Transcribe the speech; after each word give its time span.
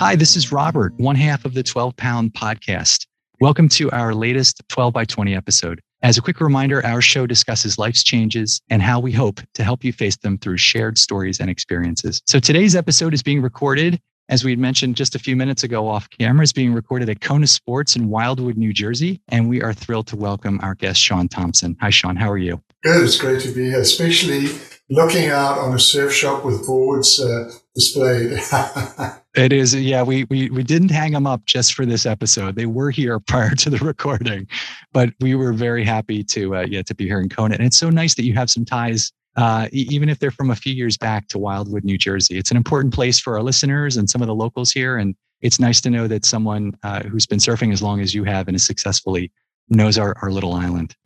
Hi, 0.00 0.16
this 0.16 0.34
is 0.34 0.50
Robert, 0.50 0.94
one 0.96 1.14
half 1.14 1.44
of 1.44 1.52
the 1.52 1.62
12 1.62 1.94
Pound 1.94 2.32
Podcast. 2.32 3.06
Welcome 3.38 3.68
to 3.68 3.90
our 3.90 4.14
latest 4.14 4.62
12 4.70 4.94
by 4.94 5.04
20 5.04 5.34
episode. 5.34 5.82
As 6.00 6.16
a 6.16 6.22
quick 6.22 6.40
reminder, 6.40 6.82
our 6.86 7.02
show 7.02 7.26
discusses 7.26 7.76
life's 7.76 8.02
changes 8.02 8.62
and 8.70 8.80
how 8.80 8.98
we 8.98 9.12
hope 9.12 9.42
to 9.52 9.62
help 9.62 9.84
you 9.84 9.92
face 9.92 10.16
them 10.16 10.38
through 10.38 10.56
shared 10.56 10.96
stories 10.96 11.38
and 11.38 11.50
experiences. 11.50 12.22
So 12.26 12.40
today's 12.40 12.74
episode 12.74 13.12
is 13.12 13.22
being 13.22 13.42
recorded, 13.42 14.00
as 14.30 14.42
we 14.42 14.52
had 14.52 14.58
mentioned 14.58 14.96
just 14.96 15.14
a 15.14 15.18
few 15.18 15.36
minutes 15.36 15.64
ago 15.64 15.86
off 15.86 16.08
camera, 16.18 16.44
is 16.44 16.54
being 16.54 16.72
recorded 16.72 17.10
at 17.10 17.20
Kona 17.20 17.46
Sports 17.46 17.94
in 17.94 18.08
Wildwood, 18.08 18.56
New 18.56 18.72
Jersey. 18.72 19.20
And 19.28 19.50
we 19.50 19.60
are 19.60 19.74
thrilled 19.74 20.06
to 20.06 20.16
welcome 20.16 20.60
our 20.62 20.76
guest, 20.76 20.98
Shaun 20.98 21.28
Tomson. 21.28 21.76
Hi, 21.82 21.90
Shaun. 21.90 22.16
How 22.16 22.30
are 22.30 22.38
you? 22.38 22.62
Good. 22.82 23.04
It's 23.04 23.18
great 23.18 23.42
to 23.42 23.52
be 23.52 23.66
here, 23.66 23.80
especially 23.80 24.48
looking 24.88 25.28
out 25.28 25.58
on 25.58 25.74
a 25.74 25.78
surf 25.78 26.12
shop 26.12 26.42
with 26.44 26.66
boards 26.66 27.20
uh, 27.20 27.52
displayed. 27.80 28.38
It 29.36 29.52
is, 29.52 29.72
yeah. 29.76 30.02
We 30.02 30.24
we 30.24 30.50
we 30.50 30.64
didn't 30.64 30.90
hang 30.90 31.12
them 31.12 31.24
up 31.24 31.46
just 31.46 31.74
for 31.74 31.86
this 31.86 32.04
episode. 32.04 32.56
They 32.56 32.66
were 32.66 32.90
here 32.90 33.20
prior 33.28 33.54
to 33.54 33.70
the 33.70 33.78
recording, 33.78 34.48
but 34.92 35.10
we 35.20 35.36
were 35.36 35.52
very 35.52 35.84
happy 35.84 36.24
to 36.24 36.56
uh, 36.56 36.66
yeah 36.68 36.82
to 36.82 36.94
be 36.96 37.06
here 37.06 37.20
in 37.20 37.28
Kona. 37.28 37.54
And 37.54 37.64
it's 37.64 37.78
so 37.78 37.90
nice 37.90 38.14
that 38.14 38.24
you 38.24 38.34
have 38.34 38.50
some 38.50 38.64
ties, 38.64 39.12
uh, 39.36 39.68
even 39.70 40.08
if 40.08 40.18
they're 40.18 40.32
from 40.32 40.50
a 40.50 40.56
few 40.56 40.74
years 40.74 40.96
back 40.96 41.28
to 41.28 41.38
Wildwood, 41.38 41.84
New 41.84 41.96
Jersey. 41.96 42.38
It's 42.38 42.50
an 42.50 42.56
important 42.56 42.92
place 42.92 43.20
for 43.20 43.36
our 43.36 43.42
listeners 43.42 43.96
and 43.96 44.10
some 44.10 44.20
of 44.20 44.26
the 44.26 44.34
locals 44.34 44.72
here. 44.72 44.96
And 44.96 45.14
it's 45.42 45.60
nice 45.60 45.80
to 45.82 45.90
know 45.90 46.08
that 46.08 46.24
someone 46.24 46.76
uh, 46.82 47.04
who's 47.04 47.26
been 47.26 47.38
surfing 47.38 47.72
as 47.72 47.82
long 47.82 48.00
as 48.00 48.12
you 48.12 48.24
have 48.24 48.48
and 48.48 48.56
is 48.56 48.66
successfully 48.66 49.30
knows 49.68 49.96
our, 49.96 50.16
our 50.22 50.32
little 50.32 50.54
island. 50.54 50.96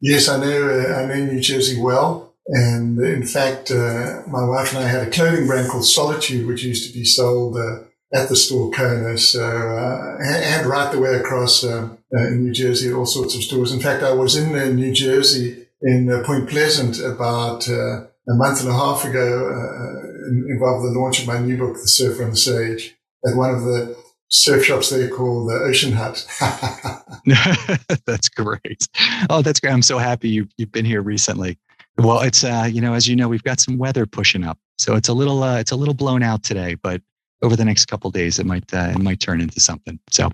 Yes, 0.00 0.28
I 0.28 0.38
know. 0.40 0.68
Uh, 0.70 0.94
I 0.94 1.06
know 1.06 1.26
New 1.26 1.40
Jersey 1.40 1.78
well. 1.78 2.33
And 2.46 2.98
in 3.00 3.24
fact, 3.26 3.70
uh, 3.70 4.22
my 4.26 4.44
wife 4.44 4.74
and 4.74 4.84
I 4.84 4.88
had 4.88 5.08
a 5.08 5.10
clothing 5.10 5.46
brand 5.46 5.70
called 5.70 5.86
Solitude, 5.86 6.46
which 6.46 6.62
used 6.62 6.90
to 6.90 6.98
be 6.98 7.04
sold 7.04 7.56
uh, 7.56 7.84
at 8.12 8.28
the 8.28 8.36
store 8.36 8.70
Kona. 8.70 9.16
So, 9.16 9.42
uh, 9.42 10.18
and, 10.22 10.66
right 10.66 10.92
the 10.92 11.00
way 11.00 11.14
across 11.14 11.64
um, 11.64 11.98
uh, 12.14 12.26
in 12.28 12.44
New 12.44 12.52
Jersey 12.52 12.88
at 12.88 12.94
all 12.94 13.06
sorts 13.06 13.34
of 13.34 13.42
stores. 13.42 13.72
In 13.72 13.80
fact, 13.80 14.02
I 14.02 14.12
was 14.12 14.36
in 14.36 14.54
uh, 14.54 14.66
New 14.66 14.92
Jersey 14.92 15.66
in 15.80 16.10
uh, 16.10 16.22
Point 16.24 16.48
Pleasant 16.48 17.00
about 17.00 17.66
a 17.68 18.08
month 18.28 18.60
and 18.60 18.70
a 18.70 18.72
half 18.72 19.04
ago, 19.04 19.50
involved 20.48 20.86
the 20.86 20.98
launch 20.98 21.20
of 21.20 21.26
my 21.26 21.38
new 21.38 21.58
book, 21.58 21.74
The 21.74 21.88
Surfer 21.88 22.22
and 22.22 22.32
the 22.32 22.36
Sage, 22.36 22.96
at 23.26 23.36
one 23.36 23.54
of 23.54 23.62
the 23.64 23.96
surf 24.28 24.64
shops 24.64 24.90
there 24.90 25.08
called 25.08 25.48
the 25.48 25.54
Ocean 25.54 25.92
Hut. 25.92 26.26
that's 28.06 28.28
great. 28.28 28.88
Oh, 29.30 29.42
that's 29.42 29.60
great. 29.60 29.72
I'm 29.72 29.82
so 29.82 29.98
happy 29.98 30.28
you, 30.28 30.48
you've 30.56 30.72
been 30.72 30.84
here 30.84 31.02
recently. 31.02 31.58
Well, 31.96 32.20
it's 32.20 32.42
uh, 32.42 32.68
you 32.70 32.80
know, 32.80 32.94
as 32.94 33.06
you 33.06 33.14
know, 33.14 33.28
we've 33.28 33.42
got 33.42 33.60
some 33.60 33.78
weather 33.78 34.04
pushing 34.04 34.44
up, 34.44 34.58
so 34.78 34.96
it's 34.96 35.08
a 35.08 35.12
little 35.12 35.42
uh, 35.42 35.58
it's 35.58 35.70
a 35.70 35.76
little 35.76 35.94
blown 35.94 36.22
out 36.22 36.42
today, 36.42 36.74
but 36.74 37.00
over 37.42 37.54
the 37.54 37.64
next 37.64 37.86
couple 37.86 38.10
days, 38.10 38.38
it 38.38 38.46
might 38.46 38.72
uh, 38.74 38.92
it 38.94 38.98
might 38.98 39.20
turn 39.20 39.40
into 39.40 39.60
something. 39.60 39.98
So, 40.10 40.30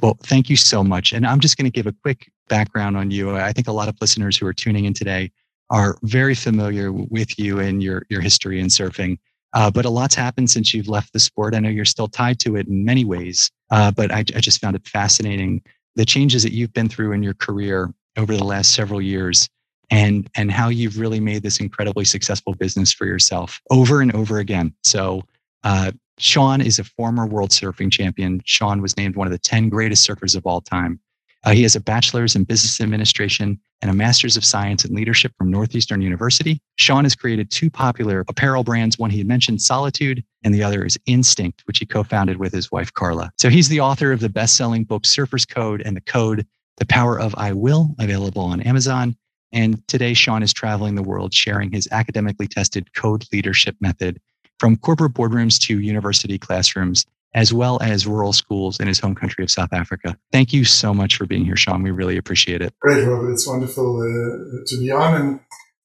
well, 0.00 0.16
thank 0.22 0.48
you 0.48 0.56
so 0.56 0.82
much, 0.82 1.12
and 1.12 1.26
I'm 1.26 1.40
just 1.40 1.58
going 1.58 1.70
to 1.70 1.74
give 1.74 1.86
a 1.86 1.94
quick 2.02 2.30
background 2.48 2.96
on 2.96 3.10
you. 3.10 3.36
I 3.36 3.52
think 3.52 3.68
a 3.68 3.72
lot 3.72 3.88
of 3.88 3.96
listeners 4.00 4.38
who 4.38 4.46
are 4.46 4.54
tuning 4.54 4.86
in 4.86 4.94
today 4.94 5.30
are 5.68 5.96
very 6.02 6.34
familiar 6.34 6.90
with 6.92 7.38
you 7.38 7.60
and 7.60 7.82
your 7.82 8.06
your 8.08 8.22
history 8.22 8.58
in 8.58 8.68
surfing. 8.68 9.18
Uh, 9.54 9.70
but 9.70 9.84
a 9.84 9.90
lot's 9.90 10.14
happened 10.14 10.50
since 10.50 10.72
you've 10.72 10.88
left 10.88 11.12
the 11.12 11.20
sport. 11.20 11.54
I 11.54 11.58
know 11.58 11.68
you're 11.68 11.84
still 11.84 12.08
tied 12.08 12.38
to 12.40 12.56
it 12.56 12.68
in 12.68 12.86
many 12.86 13.04
ways, 13.04 13.50
uh, 13.70 13.90
but 13.90 14.10
I, 14.10 14.20
I 14.20 14.40
just 14.40 14.62
found 14.62 14.76
it 14.76 14.88
fascinating 14.88 15.60
the 15.94 16.06
changes 16.06 16.42
that 16.42 16.52
you've 16.52 16.72
been 16.72 16.88
through 16.88 17.12
in 17.12 17.22
your 17.22 17.34
career 17.34 17.92
over 18.16 18.34
the 18.34 18.44
last 18.44 18.72
several 18.72 19.02
years 19.02 19.50
and 19.92 20.28
and 20.34 20.50
how 20.50 20.68
you've 20.68 20.98
really 20.98 21.20
made 21.20 21.42
this 21.42 21.60
incredibly 21.60 22.04
successful 22.04 22.54
business 22.54 22.92
for 22.92 23.06
yourself 23.06 23.60
over 23.70 24.00
and 24.00 24.12
over 24.16 24.38
again. 24.38 24.74
So 24.82 25.22
uh, 25.62 25.92
Shaun 26.18 26.60
is 26.60 26.78
a 26.78 26.84
former 26.84 27.26
world 27.26 27.50
surfing 27.50 27.92
champion. 27.92 28.40
Shaun 28.44 28.80
was 28.80 28.96
named 28.96 29.16
one 29.16 29.26
of 29.26 29.32
the 29.32 29.38
10 29.38 29.68
greatest 29.68 30.08
surfers 30.08 30.34
of 30.34 30.46
all 30.46 30.60
time. 30.62 30.98
Uh, 31.44 31.50
he 31.50 31.62
has 31.62 31.76
a 31.76 31.80
bachelor's 31.80 32.34
in 32.34 32.44
business 32.44 32.80
administration 32.80 33.60
and 33.82 33.90
a 33.90 33.94
master's 33.94 34.36
of 34.36 34.44
science 34.44 34.84
in 34.84 34.94
leadership 34.94 35.32
from 35.36 35.50
Northeastern 35.50 36.00
University. 36.00 36.60
Shaun 36.76 37.04
has 37.04 37.16
created 37.16 37.50
two 37.50 37.68
popular 37.68 38.24
apparel 38.28 38.62
brands. 38.62 38.98
One 38.98 39.10
he 39.10 39.18
had 39.18 39.26
mentioned, 39.26 39.60
Solitude, 39.60 40.24
and 40.44 40.54
the 40.54 40.62
other 40.62 40.84
is 40.84 40.98
Instinct, 41.06 41.62
which 41.66 41.80
he 41.80 41.86
co 41.86 42.04
founded 42.04 42.38
with 42.38 42.52
his 42.52 42.70
wife, 42.70 42.94
Carla. 42.94 43.30
So 43.38 43.50
he's 43.50 43.68
the 43.68 43.80
author 43.80 44.12
of 44.12 44.20
the 44.20 44.28
best 44.28 44.56
selling 44.56 44.84
book, 44.84 45.04
Surfer's 45.04 45.44
Code 45.44 45.82
and 45.84 45.96
the 45.96 46.00
Code, 46.00 46.46
The 46.78 46.86
Power 46.86 47.18
of 47.18 47.34
I 47.36 47.52
Will, 47.52 47.94
available 47.98 48.42
on 48.42 48.60
Amazon. 48.60 49.16
And 49.52 49.86
today, 49.88 50.14
Shaun 50.14 50.42
is 50.42 50.52
traveling 50.52 50.94
the 50.94 51.02
world 51.02 51.34
sharing 51.34 51.70
his 51.72 51.88
academically 51.90 52.48
tested 52.48 52.94
code 52.94 53.24
leadership 53.32 53.76
method 53.80 54.20
from 54.58 54.76
corporate 54.76 55.12
boardrooms 55.12 55.60
to 55.66 55.80
university 55.80 56.38
classrooms, 56.38 57.04
as 57.34 57.52
well 57.52 57.78
as 57.82 58.06
rural 58.06 58.32
schools 58.32 58.80
in 58.80 58.86
his 58.88 58.98
home 58.98 59.14
country 59.14 59.44
of 59.44 59.50
South 59.50 59.72
Africa. 59.72 60.16
Thank 60.30 60.52
you 60.52 60.64
so 60.64 60.94
much 60.94 61.16
for 61.16 61.26
being 61.26 61.44
here, 61.44 61.56
Shaun. 61.56 61.82
We 61.82 61.90
really 61.90 62.16
appreciate 62.16 62.62
it. 62.62 62.72
Great, 62.80 63.04
Robert. 63.04 63.32
It's 63.32 63.46
wonderful 63.46 63.98
uh, 63.98 64.64
to 64.66 64.78
be 64.78 64.90
on. 64.90 65.20
And 65.20 65.40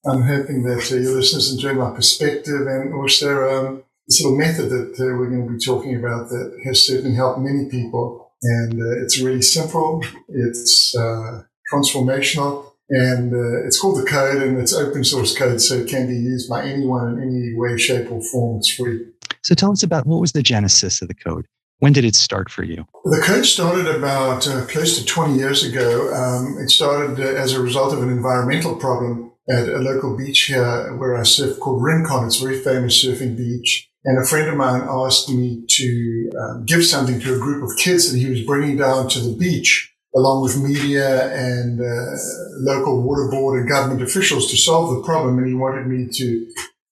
I'm 0.05 0.21
hoping 0.21 0.63
that 0.63 0.89
uh, 0.91 0.95
your 0.95 1.15
listeners 1.15 1.51
enjoy 1.51 1.73
my 1.73 1.93
perspective 1.93 2.67
and 2.67 2.93
also 2.93 3.49
um, 3.49 3.83
this 4.07 4.21
little 4.21 4.37
method 4.37 4.69
that 4.69 4.93
uh, 4.99 5.17
we're 5.17 5.29
going 5.29 5.47
to 5.47 5.53
be 5.53 5.59
talking 5.59 5.95
about 5.97 6.29
that 6.29 6.57
has 6.65 6.85
certainly 6.85 7.15
helped 7.15 7.39
many 7.39 7.69
people. 7.69 8.31
And 8.43 8.79
uh, 8.79 9.01
it's 9.03 9.19
really 9.19 9.41
simple, 9.41 10.03
it's 10.29 10.95
uh, 10.95 11.41
transformational 11.73 12.71
and 12.89 13.33
uh, 13.33 13.65
it's 13.65 13.79
called 13.79 13.99
the 13.99 14.05
code 14.05 14.41
and 14.41 14.57
it's 14.59 14.73
open 14.73 15.03
source 15.03 15.37
code, 15.37 15.61
so 15.61 15.75
it 15.75 15.87
can 15.87 16.07
be 16.07 16.15
used 16.15 16.49
by 16.49 16.65
anyone 16.65 17.13
in 17.13 17.21
any 17.21 17.53
way, 17.55 17.77
shape, 17.77 18.11
or 18.11 18.21
form. 18.21 18.57
It's 18.57 18.73
free. 18.73 19.05
So 19.43 19.55
tell 19.55 19.71
us 19.71 19.83
about 19.83 20.05
what 20.05 20.21
was 20.21 20.31
the 20.31 20.43
genesis 20.43 21.01
of 21.01 21.07
the 21.07 21.13
code? 21.13 21.45
When 21.79 21.93
did 21.93 22.05
it 22.05 22.15
start 22.15 22.49
for 22.49 22.63
you? 22.63 22.87
The 23.05 23.21
code 23.23 23.45
started 23.45 23.87
about 23.87 24.47
uh, 24.47 24.65
close 24.65 24.97
to 24.97 25.05
20 25.05 25.35
years 25.35 25.63
ago. 25.63 26.11
Um, 26.13 26.57
it 26.59 26.71
started 26.71 27.19
uh, 27.19 27.39
as 27.39 27.53
a 27.53 27.61
result 27.61 27.93
of 27.93 28.01
an 28.01 28.09
environmental 28.09 28.75
problem 28.75 29.31
at 29.49 29.69
a 29.69 29.77
local 29.77 30.17
beach 30.17 30.45
here 30.45 30.95
where 30.97 31.15
I 31.15 31.23
surf 31.23 31.59
called 31.59 31.83
Rincon. 31.83 32.25
It's 32.25 32.41
a 32.41 32.45
very 32.45 32.59
famous 32.59 33.03
surfing 33.03 33.37
beach. 33.37 33.89
And 34.05 34.17
a 34.17 34.25
friend 34.25 34.47
of 34.49 34.55
mine 34.55 34.81
asked 34.89 35.29
me 35.29 35.63
to 35.67 36.31
um, 36.39 36.65
give 36.65 36.85
something 36.85 37.19
to 37.19 37.35
a 37.35 37.39
group 37.39 37.63
of 37.63 37.77
kids 37.77 38.11
that 38.11 38.17
he 38.17 38.29
was 38.29 38.41
bringing 38.41 38.77
down 38.77 39.09
to 39.09 39.19
the 39.19 39.35
beach 39.35 39.93
along 40.15 40.43
with 40.43 40.61
media 40.61 41.33
and 41.33 41.79
uh, 41.79 42.17
local 42.59 43.03
water 43.03 43.29
board 43.29 43.59
and 43.59 43.69
government 43.69 44.01
officials 44.01 44.49
to 44.49 44.57
solve 44.57 44.95
the 44.95 45.03
problem. 45.03 45.37
And 45.37 45.47
he 45.47 45.53
wanted 45.53 45.87
me 45.87 46.07
to 46.11 46.47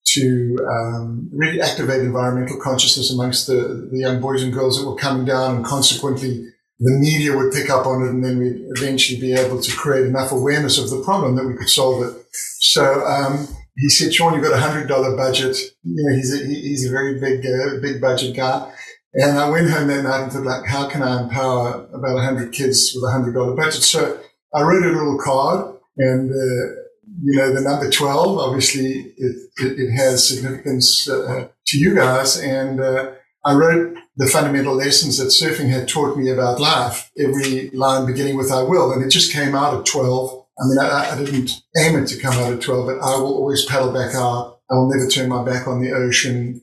to 0.08 0.58
um, 0.70 1.30
really 1.34 1.60
activate 1.60 2.02
environmental 2.02 2.58
consciousness 2.62 3.12
amongst 3.12 3.48
the, 3.48 3.90
the 3.92 4.00
young 4.00 4.22
boys 4.22 4.44
and 4.44 4.54
girls 4.54 4.80
that 4.80 4.90
were 4.90 4.96
coming 4.96 5.26
down, 5.26 5.58
and 5.58 5.66
consequently, 5.66 6.46
the 6.80 6.92
media 6.92 7.36
would 7.36 7.52
pick 7.52 7.70
up 7.70 7.86
on 7.86 8.04
it, 8.04 8.10
and 8.10 8.24
then 8.24 8.38
we'd 8.38 8.62
eventually 8.78 9.20
be 9.20 9.34
able 9.34 9.60
to 9.62 9.72
create 9.76 10.06
enough 10.06 10.32
awareness 10.32 10.78
of 10.78 10.90
the 10.90 11.02
problem 11.04 11.36
that 11.36 11.46
we 11.46 11.56
could 11.56 11.70
solve 11.70 12.04
it. 12.04 12.26
So 12.60 13.06
um, 13.06 13.48
he 13.76 13.90
said, 13.90 14.14
"Shaun, 14.14 14.34
you've 14.34 14.44
got 14.44 14.54
a 14.54 14.62
hundred 14.62 14.88
dollar 14.88 15.16
budget. 15.18 15.58
You 15.84 16.04
know, 16.04 16.16
he's 16.16 16.34
a, 16.34 16.46
he's 16.46 16.88
a 16.88 16.92
very 16.92 17.20
big 17.20 17.46
uh, 17.46 17.82
big 17.82 18.00
budget 18.00 18.36
guy." 18.36 18.72
And 19.16 19.40
I 19.40 19.50
went 19.50 19.70
home 19.70 19.88
that 19.88 20.04
night 20.04 20.24
and 20.24 20.32
thought, 20.32 20.44
like, 20.44 20.66
how 20.66 20.90
can 20.90 21.02
I 21.02 21.24
empower 21.24 21.86
about 21.94 22.16
100 22.16 22.52
kids 22.52 22.92
with 22.94 23.04
a 23.04 23.14
$100 23.14 23.56
budget? 23.56 23.84
So 23.84 24.20
I 24.54 24.62
wrote 24.62 24.86
a 24.86 24.90
little 24.90 25.18
card 25.18 25.78
and, 25.98 26.30
uh, 26.30 26.82
you 27.24 27.38
know, 27.38 27.54
the 27.54 27.62
number 27.62 27.90
12, 27.90 28.38
obviously 28.38 29.14
it, 29.18 29.36
it, 29.58 29.80
it 29.80 29.92
has 29.96 30.28
significance 30.28 31.08
uh, 31.10 31.48
to 31.68 31.78
you 31.78 31.96
guys. 31.96 32.38
And 32.38 32.82
uh, 32.82 33.12
I 33.46 33.54
wrote 33.54 33.98
the 34.18 34.28
fundamental 34.28 34.76
lessons 34.76 35.18
that 35.18 35.28
surfing 35.28 35.70
had 35.70 35.88
taught 35.88 36.18
me 36.18 36.30
about 36.30 36.60
life, 36.60 37.10
every 37.18 37.70
line 37.70 38.06
beginning 38.06 38.36
with 38.36 38.52
I 38.52 38.64
will. 38.64 38.92
And 38.92 39.04
it 39.04 39.10
just 39.10 39.32
came 39.32 39.56
out 39.56 39.80
at 39.80 39.86
12. 39.86 40.46
I 40.60 40.64
mean, 40.68 40.80
I, 40.80 41.12
I 41.12 41.18
didn't 41.18 41.52
aim 41.78 41.98
it 41.98 42.08
to 42.08 42.20
come 42.20 42.34
out 42.34 42.52
at 42.52 42.62
12, 42.62 42.86
but 42.86 43.00
I 43.00 43.18
will 43.18 43.36
always 43.36 43.66
paddle 43.66 43.94
back 43.94 44.14
out. 44.16 44.60
I 44.70 44.76
will 44.76 44.90
never 44.90 45.10
turn 45.10 45.30
my 45.30 45.44
back 45.44 45.68
on 45.68 45.82
the 45.82 45.92
ocean. 45.92 46.62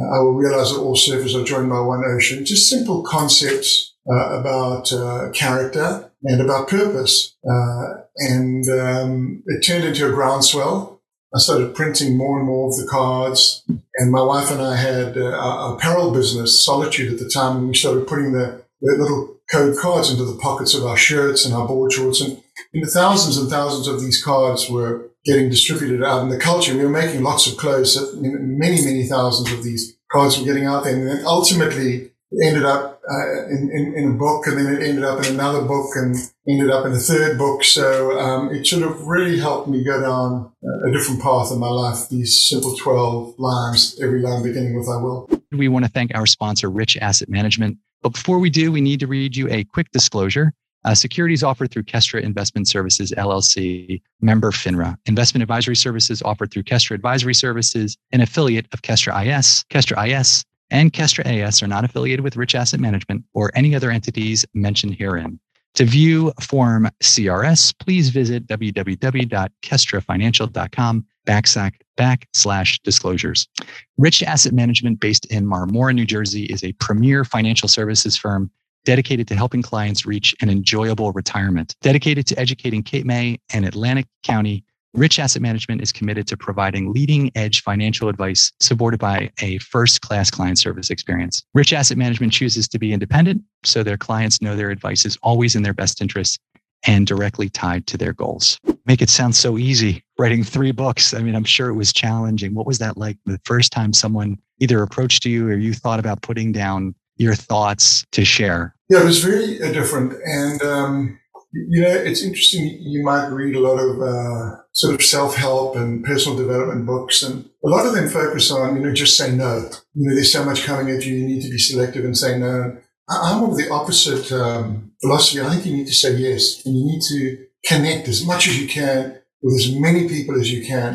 I 0.00 0.20
will 0.20 0.34
realize 0.34 0.72
that 0.72 0.80
all 0.80 0.96
surfers 0.96 1.40
are 1.40 1.44
joined 1.44 1.70
by 1.70 1.80
one 1.80 2.04
ocean. 2.04 2.44
Just 2.44 2.70
simple 2.70 3.02
concepts 3.02 3.94
uh, 4.10 4.40
about 4.40 4.92
uh, 4.92 5.30
character 5.30 6.10
and 6.24 6.40
about 6.40 6.68
purpose. 6.68 7.36
Uh, 7.48 8.02
and 8.16 8.68
um, 8.68 9.42
it 9.46 9.60
turned 9.60 9.84
into 9.84 10.08
a 10.08 10.12
groundswell. 10.12 11.00
I 11.34 11.38
started 11.38 11.74
printing 11.74 12.16
more 12.16 12.38
and 12.38 12.46
more 12.46 12.68
of 12.68 12.76
the 12.76 12.88
cards. 12.90 13.62
And 13.96 14.10
my 14.10 14.22
wife 14.22 14.50
and 14.50 14.60
I 14.60 14.76
had 14.76 15.16
uh, 15.16 15.30
our 15.30 15.76
apparel 15.76 16.12
business, 16.12 16.64
Solitude, 16.64 17.12
at 17.12 17.18
the 17.18 17.28
time. 17.28 17.58
And 17.58 17.68
we 17.68 17.74
started 17.74 18.06
putting 18.06 18.32
the, 18.32 18.62
the 18.80 18.96
little 18.98 19.36
code 19.50 19.76
cards 19.78 20.10
into 20.10 20.24
the 20.24 20.38
pockets 20.38 20.74
of 20.74 20.84
our 20.84 20.96
shirts 20.96 21.44
and 21.44 21.54
our 21.54 21.66
board 21.66 21.92
shorts. 21.92 22.20
And 22.20 22.42
know, 22.74 22.88
thousands 22.88 23.36
and 23.36 23.50
thousands 23.50 23.86
of 23.86 24.00
these 24.00 24.22
cards 24.22 24.68
were 24.68 25.09
getting 25.24 25.50
distributed 25.50 26.02
out 26.02 26.22
in 26.22 26.28
the 26.28 26.38
culture. 26.38 26.74
We 26.74 26.82
were 26.82 26.88
making 26.88 27.22
lots 27.22 27.46
of 27.46 27.56
clothes. 27.56 27.96
Many, 28.20 28.84
many 28.84 29.06
thousands 29.06 29.52
of 29.52 29.62
these 29.62 29.96
cards 30.10 30.38
were 30.38 30.44
getting 30.44 30.66
out 30.66 30.84
there. 30.84 30.94
And 30.94 31.06
then 31.06 31.22
ultimately 31.26 32.10
it 32.32 32.46
ended 32.46 32.64
up 32.64 33.02
uh, 33.10 33.46
in, 33.46 33.70
in, 33.72 33.94
in, 33.96 34.10
a 34.12 34.14
book 34.14 34.46
and 34.46 34.56
then 34.56 34.74
it 34.74 34.82
ended 34.82 35.04
up 35.04 35.24
in 35.24 35.34
another 35.34 35.62
book 35.62 35.90
and 35.96 36.16
ended 36.48 36.70
up 36.70 36.86
in 36.86 36.92
a 36.92 36.98
third 36.98 37.36
book. 37.36 37.64
So 37.64 38.18
um, 38.18 38.54
it 38.54 38.66
sort 38.66 38.82
of 38.82 39.06
really 39.06 39.38
helped 39.38 39.68
me 39.68 39.82
go 39.84 40.00
down 40.00 40.52
a 40.86 40.92
different 40.92 41.20
path 41.20 41.50
in 41.50 41.58
my 41.58 41.68
life, 41.68 42.08
these 42.08 42.48
simple 42.48 42.76
12 42.76 43.38
lines, 43.38 43.98
every 44.00 44.20
line 44.20 44.42
beginning 44.42 44.76
with 44.76 44.88
I 44.88 44.96
will. 44.96 45.28
We 45.50 45.68
want 45.68 45.84
to 45.84 45.90
thank 45.90 46.14
our 46.14 46.26
sponsor, 46.26 46.70
Rich 46.70 46.96
Asset 46.98 47.28
Management. 47.28 47.78
But 48.02 48.12
before 48.12 48.38
we 48.38 48.48
do, 48.48 48.70
we 48.70 48.80
need 48.80 49.00
to 49.00 49.06
read 49.06 49.36
you 49.36 49.48
a 49.50 49.64
quick 49.64 49.90
disclosure. 49.90 50.54
Uh, 50.84 50.94
securities 50.94 51.42
offered 51.42 51.70
through 51.70 51.82
Kestra 51.82 52.22
Investment 52.22 52.66
Services 52.66 53.12
LLC, 53.16 54.00
member 54.20 54.50
FINRA. 54.50 54.96
Investment 55.06 55.42
advisory 55.42 55.76
services 55.76 56.22
offered 56.22 56.50
through 56.50 56.62
Kestra 56.62 56.94
Advisory 56.94 57.34
Services, 57.34 57.96
an 58.12 58.20
affiliate 58.20 58.66
of 58.72 58.82
Kestra 58.82 59.26
IS. 59.26 59.64
Kestra 59.70 60.08
IS 60.08 60.44
and 60.70 60.92
Kestra 60.92 61.24
AS 61.26 61.62
are 61.62 61.66
not 61.66 61.84
affiliated 61.84 62.24
with 62.24 62.36
Rich 62.36 62.54
Asset 62.54 62.80
Management 62.80 63.24
or 63.34 63.50
any 63.54 63.74
other 63.74 63.90
entities 63.90 64.46
mentioned 64.54 64.94
herein. 64.94 65.38
To 65.74 65.84
view 65.84 66.32
Form 66.40 66.88
CRS, 67.02 67.74
please 67.78 68.08
visit 68.10 68.48
www.kestrafinancial.com 68.48 71.06
backslash, 71.26 71.72
backslash 71.96 72.80
disclosures. 72.82 73.48
Rich 73.96 74.24
Asset 74.24 74.52
Management, 74.52 75.00
based 75.00 75.24
in 75.26 75.46
Marmora, 75.46 75.94
New 75.94 76.06
Jersey, 76.06 76.46
is 76.46 76.64
a 76.64 76.72
premier 76.74 77.24
financial 77.24 77.68
services 77.68 78.16
firm 78.16 78.50
dedicated 78.90 79.28
to 79.28 79.36
helping 79.36 79.62
clients 79.62 80.04
reach 80.04 80.34
an 80.42 80.50
enjoyable 80.50 81.12
retirement. 81.12 81.76
Dedicated 81.80 82.26
to 82.26 82.36
educating 82.36 82.82
Cape 82.82 83.06
May 83.06 83.38
and 83.54 83.64
Atlantic 83.64 84.06
County, 84.24 84.64
Rich 84.94 85.20
Asset 85.20 85.40
Management 85.40 85.80
is 85.80 85.92
committed 85.92 86.26
to 86.26 86.36
providing 86.36 86.92
leading 86.92 87.30
edge 87.36 87.62
financial 87.62 88.08
advice 88.08 88.50
supported 88.58 88.98
by 88.98 89.30
a 89.42 89.58
first 89.58 90.00
class 90.00 90.28
client 90.28 90.58
service 90.58 90.90
experience. 90.90 91.44
Rich 91.54 91.72
Asset 91.72 91.98
Management 91.98 92.32
chooses 92.32 92.66
to 92.66 92.80
be 92.80 92.92
independent 92.92 93.44
so 93.62 93.84
their 93.84 93.96
clients 93.96 94.42
know 94.42 94.56
their 94.56 94.70
advice 94.70 95.04
is 95.04 95.16
always 95.22 95.54
in 95.54 95.62
their 95.62 95.72
best 95.72 96.02
interest 96.02 96.40
and 96.84 97.06
directly 97.06 97.48
tied 97.48 97.86
to 97.86 97.96
their 97.96 98.12
goals. 98.12 98.58
Make 98.86 99.02
it 99.02 99.10
sound 99.10 99.36
so 99.36 99.56
easy 99.56 100.02
writing 100.18 100.42
three 100.42 100.72
books. 100.72 101.14
I 101.14 101.22
mean, 101.22 101.36
I'm 101.36 101.44
sure 101.44 101.68
it 101.68 101.74
was 101.74 101.92
challenging. 101.92 102.56
What 102.56 102.66
was 102.66 102.78
that 102.78 102.96
like 102.96 103.18
the 103.24 103.40
first 103.44 103.70
time 103.70 103.92
someone 103.92 104.36
either 104.58 104.82
approached 104.82 105.24
you 105.24 105.46
or 105.46 105.54
you 105.54 105.74
thought 105.74 106.00
about 106.00 106.22
putting 106.22 106.50
down 106.50 106.96
your 107.20 107.34
thoughts 107.34 108.04
to 108.12 108.24
share? 108.24 108.74
Yeah, 108.88 109.02
it 109.02 109.04
was 109.04 109.22
very 109.22 109.62
uh, 109.62 109.72
different. 109.72 110.14
And, 110.24 110.62
um, 110.62 111.20
you 111.52 111.82
know, 111.82 111.90
it's 111.90 112.22
interesting. 112.22 112.78
You 112.80 113.04
might 113.04 113.28
read 113.28 113.54
a 113.54 113.60
lot 113.60 113.78
of 113.78 114.00
uh, 114.00 114.56
sort 114.72 114.94
of 114.94 115.02
self-help 115.02 115.76
and 115.76 116.02
personal 116.04 116.38
development 116.38 116.86
books, 116.86 117.22
and 117.22 117.44
a 117.64 117.68
lot 117.68 117.86
of 117.86 117.94
them 117.94 118.08
focus 118.08 118.50
on, 118.50 118.76
you 118.76 118.82
know, 118.82 118.92
just 118.92 119.16
say 119.16 119.30
no. 119.30 119.68
You 119.94 120.08
know, 120.08 120.14
there's 120.14 120.32
so 120.32 120.44
much 120.44 120.64
coming 120.64 120.94
at 120.94 121.04
you. 121.04 121.14
You 121.14 121.26
need 121.26 121.42
to 121.42 121.50
be 121.50 121.58
selective 121.58 122.04
and 122.04 122.16
say 122.16 122.38
no. 122.38 122.78
I'm 123.08 123.42
of 123.42 123.56
the 123.56 123.68
opposite 123.70 124.30
um, 124.32 124.92
philosophy. 125.00 125.40
I 125.40 125.50
think 125.50 125.66
you 125.66 125.76
need 125.76 125.88
to 125.88 125.92
say 125.92 126.14
yes, 126.14 126.64
and 126.64 126.76
you 126.76 126.84
need 126.84 127.02
to 127.10 127.46
connect 127.66 128.08
as 128.08 128.24
much 128.24 128.48
as 128.48 128.60
you 128.60 128.68
can 128.68 129.18
with 129.42 129.56
as 129.56 129.74
many 129.74 130.08
people 130.08 130.40
as 130.40 130.52
you 130.52 130.64
can, 130.64 130.94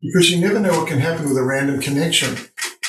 because 0.00 0.30
you 0.30 0.40
never 0.40 0.60
know 0.60 0.78
what 0.78 0.88
can 0.88 1.00
happen 1.00 1.28
with 1.28 1.36
a 1.36 1.42
random 1.42 1.80
connection. 1.80 2.36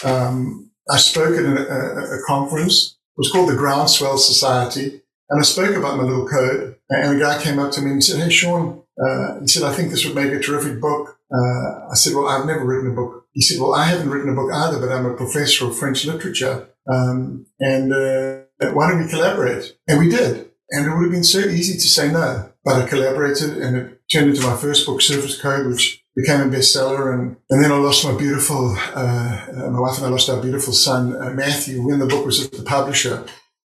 Um, 0.03 0.66
I 0.89 0.97
spoke 0.97 1.37
at 1.37 1.45
a, 1.45 2.19
a, 2.19 2.23
conference. 2.25 2.97
It 3.17 3.19
was 3.19 3.31
called 3.31 3.49
the 3.49 3.55
Groundswell 3.55 4.17
Society, 4.17 5.01
and 5.29 5.39
I 5.39 5.43
spoke 5.43 5.75
about 5.75 5.97
my 5.97 6.03
little 6.03 6.27
code. 6.27 6.75
And 6.89 7.17
a 7.17 7.19
guy 7.19 7.41
came 7.41 7.59
up 7.59 7.71
to 7.73 7.81
me 7.81 7.91
and 7.91 8.03
said, 8.03 8.21
"Hey, 8.21 8.29
Shaun," 8.29 8.81
uh, 9.03 9.39
he 9.41 9.47
said, 9.47 9.63
"I 9.63 9.73
think 9.73 9.91
this 9.91 10.05
would 10.05 10.15
make 10.15 10.31
a 10.31 10.39
terrific 10.39 10.79
book." 10.79 11.17
Uh, 11.33 11.89
I 11.91 11.95
said, 11.95 12.13
"Well, 12.13 12.27
I've 12.27 12.45
never 12.45 12.65
written 12.65 12.91
a 12.91 12.95
book." 12.95 13.25
He 13.33 13.41
said, 13.41 13.59
"Well, 13.59 13.73
I 13.73 13.85
haven't 13.85 14.09
written 14.09 14.29
a 14.29 14.35
book 14.35 14.51
either, 14.53 14.79
but 14.79 14.91
I'm 14.91 15.05
a 15.05 15.13
professor 15.13 15.65
of 15.65 15.77
French 15.77 16.05
literature, 16.05 16.69
um, 16.89 17.45
and 17.59 17.91
uh, 17.91 18.71
why 18.71 18.89
don't 18.89 19.03
we 19.03 19.09
collaborate?" 19.09 19.77
And 19.87 19.99
we 19.99 20.09
did. 20.09 20.49
And 20.69 20.85
it 20.85 20.93
would 20.93 21.03
have 21.03 21.11
been 21.11 21.23
so 21.23 21.39
easy 21.39 21.73
to 21.73 21.87
say 21.87 22.11
no, 22.11 22.49
but 22.63 22.81
I 22.81 22.87
collaborated, 22.87 23.57
and 23.57 23.77
it 23.77 24.01
turned 24.11 24.29
into 24.29 24.45
my 24.45 24.55
first 24.55 24.85
book, 24.85 25.01
Surfer's 25.01 25.39
Code, 25.39 25.67
which 25.67 26.03
became 26.17 26.41
a 26.41 26.45
bestseller. 26.45 27.13
And, 27.13 27.37
and 27.49 27.63
then 27.63 27.71
I 27.71 27.77
lost 27.77 28.03
my 28.03 28.17
beautiful, 28.17 28.75
uh, 28.95 29.45
uh, 29.55 29.69
my 29.69 29.79
wife 29.79 29.97
and 29.97 30.07
I 30.07 30.09
lost 30.09 30.29
our 30.29 30.41
beautiful 30.41 30.73
son, 30.73 31.15
uh, 31.15 31.29
Matthew, 31.29 31.85
when 31.85 31.99
the 31.99 32.07
book 32.07 32.25
was 32.25 32.43
at 32.43 32.51
the 32.51 32.63
publisher. 32.63 33.23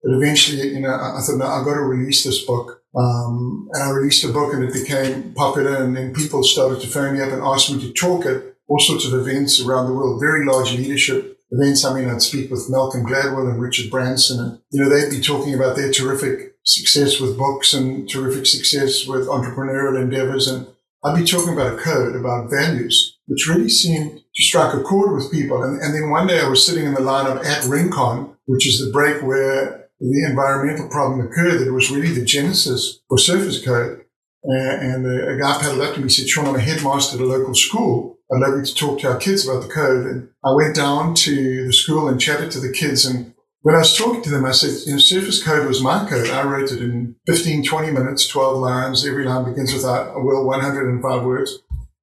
But 0.04 0.12
eventually, 0.14 0.68
you 0.68 0.82
know, 0.82 0.94
I, 0.94 1.22
thought, 1.26 1.38
no, 1.38 1.46
I've 1.46 1.66
got 1.66 1.76
to 1.76 1.82
release 1.82 2.26
this 2.26 2.44
book. 2.44 2.84
Um, 2.96 3.70
and 3.72 3.84
I 3.84 3.90
released 3.92 4.28
the 4.28 4.34
book 4.34 4.54
and 4.54 4.64
it 4.64 4.74
became 4.74 5.34
popular 5.34 5.84
and 5.84 5.96
then 5.96 6.14
people 6.14 6.44
started 6.44 6.80
to 6.82 6.88
phone 6.88 7.16
me 7.16 7.22
up 7.22 7.32
and 7.32 7.42
ask 7.42 7.72
me 7.72 7.80
to 7.80 7.94
talk 7.94 8.28
at 8.28 8.44
all 8.68 8.80
sorts 8.80 9.08
of 9.08 9.14
events 9.14 9.60
around 9.60 9.88
the 9.88 9.94
world, 9.94 10.20
very 10.20 10.46
large 10.46 10.74
leadership 10.74 11.40
events. 11.50 11.86
I 11.86 11.98
mean, 11.98 12.10
I'd 12.10 12.22
speak 12.22 12.52
with 12.52 12.70
Malcolm 12.70 13.04
Gladwell 13.04 13.50
and 13.50 13.60
Richard 13.60 13.90
Branson 13.90 14.40
and, 14.40 14.60
you 14.70 14.84
know, 14.84 14.90
they'd 14.90 15.10
be 15.10 15.22
talking 15.22 15.56
about 15.56 15.76
their 15.76 15.92
terrific 15.92 16.56
success 16.64 17.20
with 17.20 17.38
books 17.38 17.74
and 17.74 18.08
terrific 18.08 18.46
success 18.46 19.08
with 19.08 19.28
entrepreneurial 19.28 20.00
endeavors. 20.00 20.48
And 20.48 20.68
I'd 21.06 21.18
be 21.18 21.26
talking 21.26 21.54
about 21.54 21.74
a 21.74 21.78
code, 21.78 22.16
about 22.16 22.50
values, 22.50 23.18
which 23.28 23.48
really 23.48 23.70
seemed 23.70 24.20
to 24.20 24.44
strike 24.44 24.74
a 24.74 24.82
chord 24.82 25.14
with 25.14 25.32
people. 25.32 25.62
And, 25.62 25.82
and 25.82 25.94
then 25.94 26.10
one 26.10 26.28
day 26.28 26.40
I 26.40 26.48
was 26.48 26.66
sitting 26.66 26.86
in 26.86 26.94
the 26.94 27.02
lineup 27.02 27.44
at 27.46 27.66
Rincon, 27.66 28.36
which 28.46 28.68
is 28.68 28.80
the 28.80 28.92
break 28.92 29.22
where 29.22 29.90
the 30.00 30.26
environmental 30.30 30.90
problem 30.90 31.26
occurred, 31.26 31.60
that 31.60 31.68
it 31.68 31.72
was 31.72 31.92
really 31.92 32.14
the 32.14 32.26
genesis 32.26 33.02
for 33.10 33.18
Surfer's 33.18 33.64
Code. 33.64 34.00
Uh, 34.46 34.54
and 34.54 35.06
a, 35.06 35.36
a 35.36 35.40
guy 35.40 35.58
paddled 35.62 35.82
up 35.82 35.94
to 35.94 36.00
me 36.00 36.04
and 36.04 36.12
said, 36.12 36.28
Shaun, 36.28 36.48
I'm 36.48 36.56
a 36.56 36.60
headmaster 36.60 37.18
at 37.18 37.24
a 37.24 37.26
local 37.26 37.56
school. 37.56 38.18
I'd 38.32 38.40
love 38.40 38.58
you 38.58 38.66
to 38.66 38.76
talk 38.76 39.00
to 39.00 39.12
our 39.12 39.18
kids 39.18 39.48
about 39.48 39.64
the 39.64 39.70
code. 39.70 40.06
And 40.06 40.30
I 40.44 40.52
went 40.54 40.76
down 40.76 41.16
to 41.16 41.66
the 41.68 41.74
school 41.74 42.08
and 42.10 42.20
chatted 42.20 42.52
to 42.52 42.60
the 42.60 42.72
kids. 42.72 43.06
And 43.06 43.33
when 43.64 43.76
I 43.76 43.80
was 43.80 43.98
talking 43.98 44.22
to 44.22 44.30
them, 44.30 44.46
I 44.46 44.52
said, 44.52 44.86
you 44.86 44.94
know, 44.94 45.00
Surfer's 45.00 45.42
Code 45.42 45.68
was 45.68 45.82
my 45.82 46.08
code. 46.08 46.30
I 46.30 46.44
wrote 46.44 46.72
it 46.72 46.82
in 46.82 47.16
15, 47.28 47.64
20 47.64 47.92
minutes, 47.92 48.28
12 48.28 48.58
lines. 48.58 49.06
Every 49.06 49.26
line 49.26 49.46
begins 49.46 49.74
with 49.74 49.86
a 49.86 50.14
well, 50.18 50.46
105 50.46 51.24
words. 51.24 51.60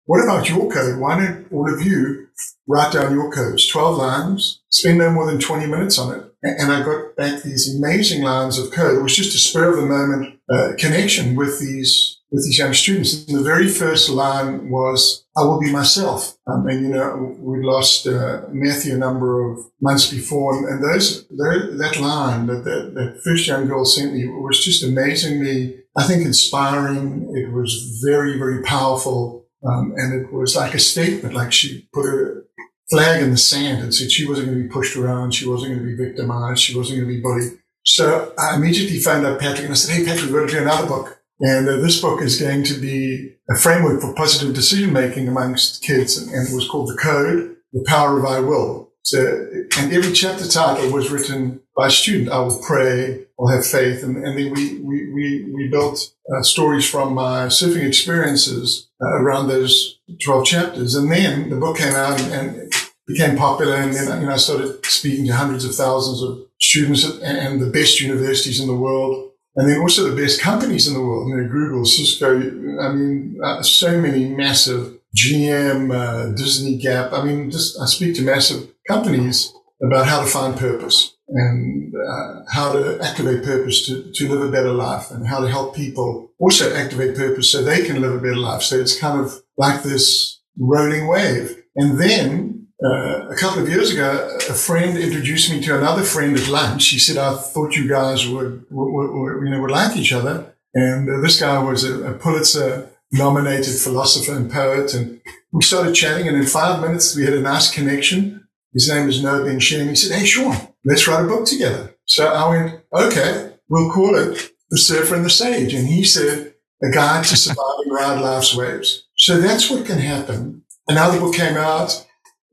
What 0.07 0.25
about 0.25 0.49
your 0.49 0.71
code? 0.71 0.99
Why 0.99 1.19
don't 1.19 1.53
all 1.53 1.73
of 1.73 1.83
you 1.83 2.29
write 2.67 2.95
down 2.95 3.13
your 3.13 3.31
codes, 3.31 3.67
12 3.69 3.99
lines, 3.99 4.63
spend 4.71 4.99
no 4.99 5.11
more 5.11 5.27
than 5.27 5.39
20 5.39 5.67
minutes 5.67 5.99
on 5.99 6.19
it. 6.19 6.25
And 6.43 6.73
I 6.73 6.83
got 6.83 7.15
back 7.17 7.43
these 7.43 7.77
amazing 7.77 8.23
lines 8.23 8.59
of 8.59 8.73
code. 8.73 8.99
It 8.99 9.03
was 9.03 9.15
just 9.15 9.35
a 9.35 9.39
spur 9.39 9.71
of 9.71 9.77
the 9.77 9.87
moment 9.87 10.41
uh, 10.51 10.73
connection 10.79 11.37
with 11.37 11.61
these 11.61 12.20
with 12.31 12.45
these 12.45 12.59
young 12.59 12.75
students. 12.75 13.27
And 13.27 13.39
the 13.39 13.43
very 13.43 13.69
first 13.69 14.09
line 14.09 14.71
was, 14.71 15.25
I 15.37 15.43
will 15.43 15.61
be 15.61 15.73
myself. 15.73 16.37
Um, 16.47 16.67
and, 16.69 16.83
you 16.83 16.89
know, 16.89 17.37
we'd 17.39 17.65
lost 17.65 18.07
uh, 18.07 18.43
Matthew 18.51 18.95
a 18.95 18.99
number 18.99 19.51
of 19.51 19.59
months 19.81 20.11
before. 20.11 20.57
And, 20.57 20.67
and 20.67 20.83
those, 20.83 21.27
that 21.29 21.99
line 22.01 22.47
that, 22.47 22.65
that, 22.65 22.95
that 22.95 23.21
first 23.25 23.47
young 23.47 23.67
girl 23.67 23.85
sent 23.85 24.15
me 24.15 24.27
was 24.29 24.65
just 24.65 24.85
amazingly, 24.85 25.83
I 25.97 26.05
think, 26.05 26.25
inspiring. 26.25 27.35
It 27.37 27.53
was 27.53 28.01
very, 28.05 28.39
very 28.39 28.63
powerful. 28.63 29.47
Um, 29.67 29.93
and 29.97 30.25
it 30.25 30.33
was 30.33 30.57
like 30.57 30.75
a 30.75 30.79
statement, 30.79 31.35
like 31.35 31.53
she 31.53 31.89
put 31.93 32.07
a 32.07 32.43
flag 32.91 33.23
in 33.23 33.31
the 33.31 33.37
sand 33.37 33.83
and 33.83 33.95
said 33.95 34.11
she 34.11 34.27
wasn't 34.27 34.49
going 34.49 34.59
to 34.59 34.65
be 34.65 34.73
pushed 34.73 34.97
around, 34.97 35.33
she 35.33 35.47
wasn't 35.47 35.73
going 35.73 35.87
to 35.87 35.97
be 35.97 36.03
victimized, 36.03 36.63
she 36.63 36.77
wasn't 36.77 36.99
going 36.99 37.09
to 37.09 37.15
be 37.15 37.21
bullied. 37.21 37.59
So 37.85 38.33
I 38.39 38.57
immediately 38.57 38.99
found 38.99 39.27
out 39.27 39.41
Patrick 39.41 39.65
and 39.65 39.73
I 39.73 39.75
said, 39.75 39.97
Hey, 39.97 40.05
Patrick, 40.05 40.31
we're 40.31 40.41
going 40.41 40.51
to 40.51 40.55
do 40.57 40.63
another 40.63 40.87
book. 40.87 41.20
And 41.41 41.69
uh, 41.69 41.77
this 41.77 42.01
book 42.01 42.21
is 42.21 42.39
going 42.39 42.65
to 42.65 42.75
be 42.75 43.35
a 43.49 43.57
framework 43.57 44.01
for 44.01 44.15
positive 44.15 44.55
decision 44.55 44.93
making 44.93 45.27
amongst 45.27 45.83
kids. 45.83 46.19
And, 46.19 46.31
and, 46.33 46.49
it 46.49 46.55
was 46.55 46.69
called 46.69 46.89
The 46.89 46.97
Code, 46.97 47.57
The 47.73 47.85
Power 47.87 48.19
of 48.19 48.27
I 48.27 48.41
Will. 48.41 48.91
So, 49.03 49.49
and 49.79 49.93
every 49.93 50.13
chapter 50.13 50.47
title 50.47 50.93
was 50.93 51.11
written 51.11 51.61
by 51.75 51.87
a 51.87 51.91
student. 51.91 52.31
I 52.31 52.41
will 52.41 52.61
pray, 52.63 53.25
I'll 53.39 53.49
have 53.49 53.67
faith. 53.67 54.03
And, 54.03 54.17
and 54.19 54.39
then 54.39 54.53
we, 54.53 54.79
we, 54.81 55.13
we, 55.13 55.51
we 55.53 55.69
built 55.69 56.13
uh, 56.33 56.43
stories 56.43 56.89
from 56.89 57.15
my 57.15 57.47
surfing 57.47 57.87
experiences 57.87 58.91
uh, 59.03 59.07
around 59.07 59.49
those 59.49 59.99
12 60.23 60.45
chapters. 60.45 60.95
And 60.95 61.11
then 61.11 61.49
the 61.49 61.57
book 61.57 61.79
came 61.79 61.95
out 61.95 62.21
and, 62.21 62.33
and 62.33 62.73
became 63.07 63.37
popular. 63.37 63.77
And 63.77 63.95
then, 63.95 64.21
you 64.21 64.27
know, 64.27 64.35
I 64.35 64.37
started 64.37 64.85
speaking 64.85 65.27
to 65.27 65.35
hundreds 65.35 65.65
of 65.65 65.75
thousands 65.75 66.23
of 66.23 66.47
students 66.61 67.05
at, 67.07 67.23
and 67.23 67.61
the 67.61 67.71
best 67.71 68.01
universities 68.01 68.61
in 68.61 68.67
the 68.67 68.77
world 68.77 69.30
and 69.57 69.69
then 69.69 69.81
also 69.81 70.09
the 70.09 70.21
best 70.21 70.41
companies 70.41 70.87
in 70.87 70.95
the 70.95 71.01
world, 71.01 71.29
you 71.29 71.37
know, 71.37 71.49
Google, 71.49 71.85
Cisco, 71.85 72.37
I 72.37 72.93
mean, 72.93 73.39
uh, 73.43 73.63
so 73.63 74.01
many 74.01 74.29
massive 74.29 74.99
GM, 75.17 75.93
uh, 75.93 76.35
Disney 76.37 76.77
Gap. 76.77 77.13
I 77.13 77.25
mean, 77.25 77.51
just 77.51 77.79
I 77.81 77.87
speak 77.87 78.15
to 78.17 78.23
massive 78.23 78.69
companies 78.89 79.53
about 79.83 80.07
how 80.07 80.21
to 80.21 80.27
find 80.27 80.57
purpose 80.57 81.17
and 81.29 81.93
uh, 81.95 82.41
how 82.49 82.73
to 82.73 83.01
activate 83.03 83.43
purpose 83.45 83.87
to, 83.87 84.11
to 84.13 84.29
live 84.29 84.43
a 84.43 84.51
better 84.51 84.73
life 84.73 85.11
and 85.11 85.27
how 85.27 85.41
to 85.41 85.49
help 85.49 85.75
people 85.75 86.31
also 86.39 86.75
activate 86.75 87.17
purpose 87.17 87.51
so 87.51 87.63
they 87.63 87.85
can 87.85 88.01
live 88.01 88.15
a 88.15 88.19
better 88.19 88.37
life. 88.37 88.63
So 88.63 88.77
it's 88.77 88.99
kind 88.99 89.21
of 89.21 89.43
like 89.57 89.83
this 89.83 90.41
rolling 90.59 91.07
wave. 91.07 91.57
And 91.77 91.99
then 91.99 92.60
uh, 92.85 93.29
a 93.29 93.37
couple 93.37 93.63
of 93.63 93.69
years 93.69 93.91
ago, 93.93 94.39
a 94.49 94.55
friend 94.55 94.97
introduced 94.97 95.51
me 95.51 95.61
to 95.63 95.79
another 95.79 96.03
friend 96.03 96.37
at 96.37 96.49
lunch. 96.49 96.89
He 96.89 96.99
said, 96.99 97.17
"I 97.17 97.37
thought 97.37 97.77
you 97.77 97.89
guys 97.89 98.27
would, 98.27 98.67
would, 98.71 99.11
would 99.13 99.45
you 99.45 99.51
know, 99.51 99.61
would 99.61 99.71
like 99.71 99.97
each 99.97 100.13
other." 100.13 100.55
And 100.75 101.09
uh, 101.09 101.21
this 101.21 101.39
guy 101.41 101.59
was 101.63 101.85
a, 101.85 102.13
a 102.13 102.15
Pulitzer-nominated 102.15 103.75
philosopher 103.75 104.35
and 104.35 104.51
poet, 104.51 104.95
and 104.95 105.21
we 105.53 105.63
started 105.63 105.95
chatting. 105.95 106.29
And 106.29 106.37
in 106.37 106.47
five 106.47 106.81
minutes, 106.81 107.17
we 107.17 107.25
had 107.25 107.35
a 107.35 107.41
nice 107.41 107.71
connection. 107.71 108.47
His 108.73 108.89
name 108.89 109.09
is 109.09 109.23
Noah 109.23 109.45
benShea. 109.45 109.89
He 109.89 109.97
said, 109.97 110.19
"Hey, 110.19 110.25
Shaun, 110.25 110.57
let's 110.85 111.07
write 111.07 111.25
a 111.25 111.29
book 111.29 111.47
together." 111.47 111.95
So 112.11 112.27
I 112.27 112.49
went, 112.49 112.81
okay, 112.93 113.53
we'll 113.69 113.93
call 113.93 114.17
it 114.17 114.51
The 114.71 114.79
Surfer 114.79 115.15
and 115.15 115.25
the 115.25 115.31
Sage. 115.31 115.73
And 115.75 115.87
he 115.87 116.03
said, 116.03 116.55
A 116.83 116.91
Guide 116.91 117.25
to 117.27 117.37
Surviving 117.37 117.89
Ride 117.89 118.21
Life's 118.21 118.57
Waves. 118.57 119.07
So 119.17 119.41
that's 119.41 119.71
what 119.71 119.87
can 119.87 119.99
happen. 119.99 120.65
Another 120.89 121.21
book 121.21 121.37
came 121.37 121.57
out. 121.57 122.05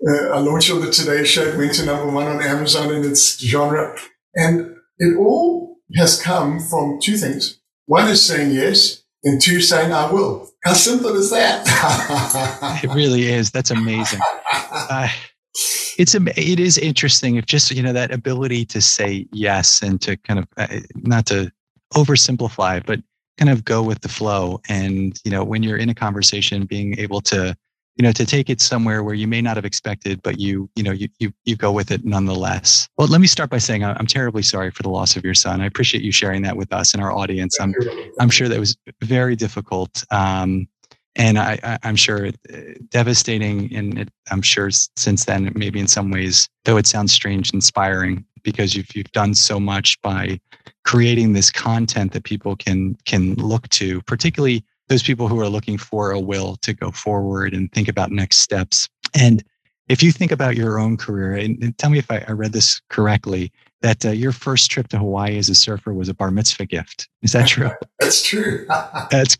Uh, 0.05 0.27
I 0.27 0.39
launched 0.39 0.71
on 0.71 0.81
the 0.81 0.91
Today 0.91 1.23
Show. 1.23 1.57
Went 1.57 1.73
to 1.75 1.85
number 1.85 2.11
one 2.11 2.27
on 2.27 2.41
Amazon 2.41 2.93
in 2.93 3.03
its 3.03 3.39
genre. 3.39 3.97
And 4.35 4.75
it 4.99 5.17
all 5.17 5.77
has 5.95 6.21
come 6.21 6.59
from 6.59 6.99
two 7.01 7.17
things. 7.17 7.59
One 7.85 8.07
is 8.07 8.25
saying 8.25 8.51
yes, 8.51 9.03
and 9.23 9.41
two 9.41 9.61
saying 9.61 9.91
I 9.91 10.11
will. 10.11 10.49
How 10.63 10.73
simple 10.73 11.15
is 11.15 11.31
that? 11.31 11.63
it 12.83 12.93
really 12.93 13.27
is. 13.27 13.51
That's 13.51 13.71
amazing. 13.71 14.19
Uh, 14.51 15.07
it's 15.97 16.13
it 16.13 16.59
is 16.59 16.77
interesting 16.77 17.37
if 17.37 17.45
just 17.45 17.71
you 17.71 17.81
know 17.81 17.93
that 17.93 18.11
ability 18.11 18.65
to 18.65 18.81
say 18.81 19.27
yes 19.31 19.81
and 19.81 19.99
to 20.01 20.17
kind 20.17 20.39
of 20.39 20.47
uh, 20.57 20.79
not 20.95 21.25
to 21.27 21.51
oversimplify 21.93 22.85
but 22.85 22.99
kind 23.37 23.49
of 23.49 23.65
go 23.65 23.81
with 23.81 24.01
the 24.01 24.09
flow 24.09 24.61
and 24.69 25.19
you 25.23 25.31
know 25.31 25.43
when 25.43 25.63
you're 25.63 25.77
in 25.77 25.89
a 25.89 25.95
conversation 25.95 26.65
being 26.65 26.97
able 26.99 27.21
to 27.21 27.55
you 27.97 28.03
know 28.03 28.11
to 28.11 28.25
take 28.25 28.49
it 28.49 28.61
somewhere 28.61 29.03
where 29.03 29.15
you 29.15 29.27
may 29.27 29.41
not 29.41 29.57
have 29.57 29.65
expected 29.65 30.21
but 30.21 30.39
you 30.39 30.69
you 30.75 30.83
know 30.83 30.91
you 30.91 31.09
you, 31.19 31.33
you 31.45 31.55
go 31.55 31.71
with 31.71 31.91
it 31.91 32.05
nonetheless. 32.05 32.87
Well 32.97 33.07
let 33.07 33.21
me 33.21 33.27
start 33.27 33.49
by 33.49 33.57
saying 33.57 33.83
i'm 33.83 34.07
terribly 34.07 34.43
sorry 34.43 34.71
for 34.71 34.83
the 34.83 34.89
loss 34.89 35.15
of 35.15 35.23
your 35.23 35.33
son. 35.33 35.61
I 35.61 35.65
appreciate 35.65 36.03
you 36.03 36.11
sharing 36.11 36.41
that 36.43 36.57
with 36.57 36.71
us 36.71 36.93
and 36.93 37.03
our 37.03 37.11
audience. 37.11 37.59
I'm 37.59 37.73
i'm 38.19 38.29
sure 38.29 38.47
that 38.47 38.59
was 38.59 38.77
very 39.01 39.35
difficult 39.35 40.03
um, 40.11 40.67
and 41.17 41.39
I, 41.39 41.79
am 41.83 41.95
sure 41.95 42.27
uh, 42.27 42.57
devastating. 42.89 43.75
And 43.75 43.99
it, 43.99 44.09
I'm 44.31 44.41
sure 44.41 44.69
since 44.71 45.25
then, 45.25 45.51
maybe 45.55 45.79
in 45.79 45.87
some 45.87 46.11
ways, 46.11 46.47
though 46.63 46.77
it 46.77 46.85
sounds 46.85 47.11
strange, 47.11 47.53
inspiring 47.53 48.23
because 48.43 48.75
you've 48.75 48.95
you've 48.95 49.11
done 49.11 49.33
so 49.33 49.59
much 49.59 49.99
by 50.01 50.39
creating 50.85 51.33
this 51.33 51.51
content 51.51 52.13
that 52.13 52.23
people 52.23 52.55
can 52.55 52.95
can 53.05 53.33
look 53.35 53.67
to, 53.69 54.01
particularly 54.03 54.63
those 54.89 55.03
people 55.03 55.27
who 55.27 55.39
are 55.39 55.49
looking 55.49 55.77
for 55.77 56.11
a 56.11 56.19
will 56.19 56.55
to 56.57 56.73
go 56.73 56.91
forward 56.91 57.53
and 57.53 57.71
think 57.71 57.87
about 57.87 58.11
next 58.11 58.37
steps. 58.37 58.87
And 59.13 59.43
if 59.87 60.03
you 60.03 60.11
think 60.11 60.31
about 60.31 60.55
your 60.55 60.79
own 60.79 60.97
career, 60.97 61.33
and, 61.33 61.61
and 61.63 61.77
tell 61.77 61.89
me 61.89 61.97
if 61.97 62.11
I, 62.11 62.23
I, 62.27 62.31
read 62.31 62.53
this 62.53 62.81
correctly, 62.89 63.51
that 63.81 64.05
uh, 64.05 64.09
your 64.09 64.31
first 64.31 64.69
trip 64.69 64.89
to 64.89 64.97
Hawaii 64.97 65.37
as 65.37 65.49
a 65.49 65.55
surfer 65.55 65.93
was 65.93 66.09
a 66.09 66.13
bar 66.13 66.31
mitzvah 66.31 66.65
gift. 66.65 67.07
Is 67.21 67.31
that 67.31 67.47
true? 67.47 67.71
That's 67.99 68.21
true. 68.21 68.65
That's 69.11 69.37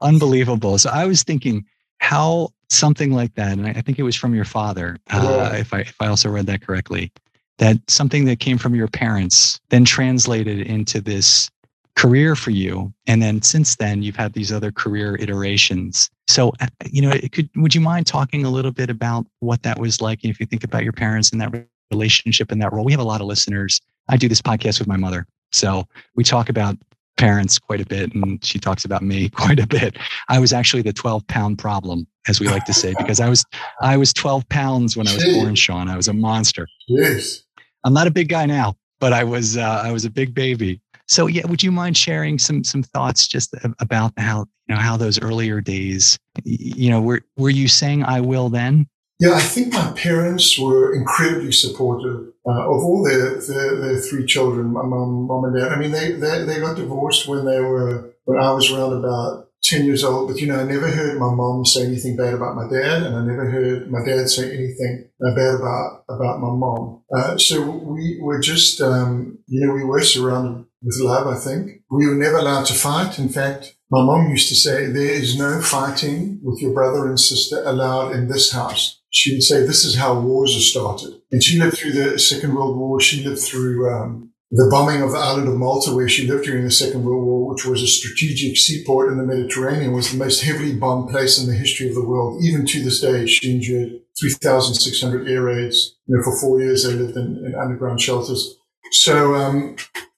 unbelievable. 0.00 0.78
So 0.78 0.90
I 0.90 1.06
was 1.06 1.22
thinking 1.22 1.64
how 1.98 2.50
something 2.68 3.12
like 3.12 3.34
that, 3.34 3.52
and 3.52 3.66
I 3.66 3.80
think 3.80 3.98
it 3.98 4.02
was 4.02 4.16
from 4.16 4.34
your 4.34 4.44
father, 4.44 4.98
uh, 5.10 5.54
if 5.54 5.72
I 5.72 5.80
if 5.80 5.96
I 6.00 6.08
also 6.08 6.28
read 6.28 6.46
that 6.46 6.62
correctly, 6.62 7.12
that 7.58 7.78
something 7.88 8.24
that 8.26 8.40
came 8.40 8.58
from 8.58 8.74
your 8.74 8.88
parents 8.88 9.60
then 9.70 9.84
translated 9.84 10.60
into 10.60 11.00
this 11.00 11.50
career 11.96 12.36
for 12.36 12.50
you 12.50 12.92
and 13.06 13.22
then 13.22 13.40
since 13.42 13.76
then 13.76 14.02
you've 14.02 14.16
had 14.16 14.34
these 14.34 14.52
other 14.52 14.70
career 14.70 15.16
iterations. 15.16 16.10
So 16.28 16.52
uh, 16.60 16.66
you 16.90 17.02
know 17.02 17.10
it 17.10 17.32
could 17.32 17.48
would 17.56 17.74
you 17.74 17.80
mind 17.80 18.06
talking 18.06 18.44
a 18.44 18.50
little 18.50 18.72
bit 18.72 18.90
about 18.90 19.26
what 19.40 19.62
that 19.62 19.78
was 19.78 20.00
like? 20.00 20.24
If 20.24 20.38
you 20.38 20.46
think 20.46 20.64
about 20.64 20.84
your 20.84 20.92
parents 20.92 21.30
and 21.30 21.40
that 21.40 21.66
relationship 21.90 22.50
and 22.52 22.60
that 22.62 22.72
role 22.72 22.84
we 22.84 22.92
have 22.92 23.00
a 23.00 23.04
lot 23.04 23.20
of 23.20 23.26
listeners. 23.26 23.80
I 24.08 24.16
do 24.16 24.28
this 24.28 24.42
podcast 24.42 24.78
with 24.78 24.88
my 24.88 24.96
mother. 24.96 25.26
So 25.52 25.86
we 26.14 26.22
talk 26.22 26.48
about 26.48 26.76
parents 27.16 27.58
quite 27.58 27.80
a 27.80 27.86
bit 27.86 28.14
and 28.14 28.44
she 28.44 28.58
talks 28.58 28.84
about 28.84 29.02
me 29.02 29.28
quite 29.42 29.58
a 29.58 29.66
bit. 29.66 29.96
I 30.28 30.38
was 30.38 30.52
actually 30.52 30.82
the 30.82 30.92
12 30.92 31.26
pound 31.28 31.58
problem 31.58 32.06
as 32.28 32.40
we 32.40 32.48
like 32.48 32.64
to 32.64 32.74
say 32.74 32.92
because 32.98 33.20
i 33.20 33.28
was 33.28 33.44
i 33.80 33.96
was 33.96 34.12
12 34.12 34.48
pounds 34.48 34.96
when 34.96 35.08
i 35.08 35.14
was 35.14 35.24
born 35.24 35.54
shaun. 35.54 35.88
I 35.88 35.96
was 35.96 36.08
a 36.08 36.12
monster. 36.12 36.66
Yes 36.88 37.46
i'm 37.86 37.94
not 37.94 38.06
a 38.06 38.10
big 38.10 38.28
guy 38.28 38.44
now 38.44 38.76
but 39.00 39.12
i 39.12 39.24
was 39.24 39.56
uh, 39.56 39.80
i 39.82 39.90
was 39.90 40.04
a 40.04 40.10
big 40.10 40.34
baby 40.34 40.80
so 41.06 41.26
yeah 41.26 41.46
would 41.46 41.62
you 41.62 41.72
mind 41.72 41.96
sharing 41.96 42.38
some 42.38 42.64
some 42.64 42.82
thoughts 42.82 43.26
just 43.26 43.54
about 43.78 44.12
how 44.16 44.46
you 44.68 44.74
know 44.74 44.80
how 44.80 44.96
those 44.96 45.20
earlier 45.20 45.60
days 45.60 46.18
you 46.44 46.90
know 46.90 47.00
were 47.00 47.22
were 47.36 47.50
you 47.50 47.68
saying 47.68 48.02
i 48.04 48.20
will 48.20 48.48
then 48.48 48.86
yeah, 49.18 49.32
I 49.32 49.40
think 49.40 49.72
my 49.72 49.92
parents 49.92 50.58
were 50.58 50.94
incredibly 50.94 51.50
supportive 51.50 52.32
uh, 52.46 52.50
of 52.50 52.84
all 52.84 53.02
their, 53.02 53.40
their, 53.40 53.76
their 53.76 53.98
three 53.98 54.26
children, 54.26 54.74
my 54.74 54.82
mom, 54.82 55.26
mom 55.26 55.44
and 55.44 55.56
dad. 55.56 55.72
I 55.72 55.78
mean, 55.78 55.90
they, 55.90 56.12
they, 56.12 56.44
they 56.44 56.60
got 56.60 56.76
divorced 56.76 57.26
when 57.26 57.46
they 57.46 57.60
were, 57.60 58.14
when 58.24 58.38
I 58.38 58.52
was 58.52 58.70
around 58.70 58.92
about 58.92 59.48
10 59.62 59.86
years 59.86 60.04
old. 60.04 60.28
But, 60.28 60.38
you 60.38 60.46
know, 60.46 60.60
I 60.60 60.64
never 60.64 60.90
heard 60.90 61.18
my 61.18 61.34
mom 61.34 61.64
say 61.64 61.86
anything 61.86 62.16
bad 62.16 62.34
about 62.34 62.56
my 62.56 62.68
dad, 62.68 63.04
and 63.04 63.16
I 63.16 63.24
never 63.24 63.50
heard 63.50 63.90
my 63.90 64.04
dad 64.04 64.28
say 64.28 64.54
anything 64.54 65.08
bad 65.18 65.54
about, 65.54 66.04
about 66.10 66.40
my 66.40 66.50
mom. 66.50 67.02
Uh, 67.14 67.38
so 67.38 67.70
we 67.70 68.18
were 68.20 68.38
just, 68.38 68.82
um, 68.82 69.38
you 69.46 69.66
know, 69.66 69.72
we 69.72 69.82
were 69.82 70.02
surrounded 70.02 70.66
with 70.86 70.98
love, 71.00 71.26
I 71.26 71.38
think. 71.38 71.82
We 71.90 72.06
were 72.06 72.14
never 72.14 72.38
allowed 72.38 72.64
to 72.66 72.74
fight. 72.74 73.18
In 73.18 73.28
fact, 73.28 73.76
my 73.90 74.02
mom 74.02 74.30
used 74.30 74.48
to 74.48 74.54
say, 74.54 74.86
there 74.86 75.12
is 75.12 75.38
no 75.38 75.60
fighting 75.60 76.40
with 76.42 76.62
your 76.62 76.72
brother 76.72 77.06
and 77.06 77.20
sister 77.20 77.62
allowed 77.64 78.12
in 78.12 78.28
this 78.28 78.52
house 78.52 78.96
she 79.16 79.32
would 79.32 79.42
say, 79.42 79.64
this 79.64 79.82
is 79.82 79.96
how 79.96 80.20
wars 80.20 80.54
are 80.54 80.60
started. 80.60 81.18
And 81.32 81.42
she 81.42 81.58
lived 81.58 81.78
through 81.78 81.92
the 81.92 82.18
Second 82.18 82.54
World 82.54 82.76
War. 82.76 83.00
She 83.00 83.24
lived 83.24 83.40
through 83.40 83.90
um, 83.90 84.30
the 84.50 84.68
bombing 84.70 85.00
of 85.00 85.12
the 85.12 85.18
island 85.18 85.48
of 85.48 85.54
Malta, 85.56 85.94
where 85.94 86.06
she 86.06 86.26
lived 86.26 86.44
during 86.44 86.64
the 86.64 86.70
Second 86.70 87.02
World 87.02 87.24
War, 87.24 87.48
which 87.48 87.64
was 87.64 87.82
a 87.82 87.86
strategic 87.86 88.58
seaport 88.58 89.10
in 89.10 89.16
the 89.16 89.24
Mediterranean, 89.24 89.94
was 89.94 90.12
the 90.12 90.18
most 90.18 90.42
heavily 90.42 90.74
bombed 90.74 91.08
place 91.08 91.38
in 91.38 91.48
the 91.48 91.54
history 91.54 91.88
of 91.88 91.94
the 91.94 92.06
world. 92.06 92.44
Even 92.44 92.66
to 92.66 92.84
this 92.84 93.00
day, 93.00 93.26
she 93.26 93.54
endured 93.54 94.02
3,600 94.20 95.26
air 95.26 95.44
raids. 95.44 95.96
You 96.06 96.16
know, 96.16 96.22
for 96.22 96.38
four 96.38 96.60
years, 96.60 96.84
they 96.84 96.92
lived 96.92 97.16
in, 97.16 97.42
in 97.42 97.54
underground 97.54 98.02
shelters. 98.02 98.58
So 98.90 99.34
um, 99.34 99.76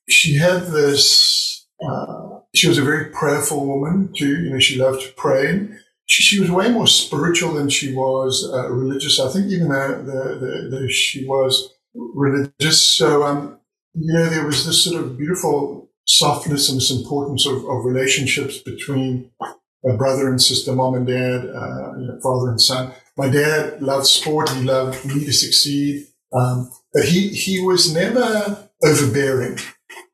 she 0.09 0.37
had 0.37 0.67
this. 0.67 1.67
Uh, 1.83 2.41
she 2.55 2.67
was 2.67 2.79
a 2.79 2.83
very 2.83 3.11
prayerful 3.11 3.67
woman 3.67 4.13
too. 4.17 4.43
You 4.45 4.51
know, 4.51 4.59
she 4.59 4.79
loved 4.79 5.03
to 5.03 5.13
pray 5.13 5.69
she, 6.09 6.23
she 6.23 6.41
was 6.41 6.51
way 6.51 6.71
more 6.71 6.87
spiritual 6.87 7.53
than 7.53 7.69
she 7.69 7.93
was 7.93 8.51
uh, 8.53 8.71
religious. 8.71 9.21
I 9.21 9.31
think 9.31 9.53
even 9.53 9.69
though 9.69 10.03
the, 10.03 10.39
the, 10.41 10.77
the, 10.77 10.89
she 10.89 11.27
was 11.27 11.75
religious. 11.95 12.83
So, 12.83 13.25
um, 13.25 13.61
you 13.95 14.13
know, 14.15 14.27
there 14.27 14.47
was 14.47 14.65
this 14.65 14.85
sort 14.85 15.03
of 15.03 15.19
beautiful 15.19 15.91
softness 16.07 16.71
and 16.71 16.79
this 16.79 16.91
importance 16.91 17.47
of, 17.47 17.57
of 17.57 17.85
relationships 17.85 18.57
between 18.59 19.31
a 19.87 19.97
brother 19.99 20.29
and 20.29 20.41
sister, 20.41 20.73
mom 20.73 20.95
and 20.95 21.07
dad, 21.07 21.45
uh, 21.45 21.99
you 21.99 22.07
know, 22.07 22.19
father 22.23 22.49
and 22.49 22.61
son. 22.61 22.93
My 23.19 23.29
dad 23.29 23.83
loved 23.83 24.07
sport. 24.07 24.49
He 24.49 24.65
loved 24.65 25.05
me 25.05 25.27
to 25.27 25.33
succeed. 25.33 26.07
Um, 26.33 26.71
but 26.95 27.05
he, 27.05 27.29
he 27.29 27.61
was 27.61 27.93
never 27.93 28.71
overbearing. 28.83 29.59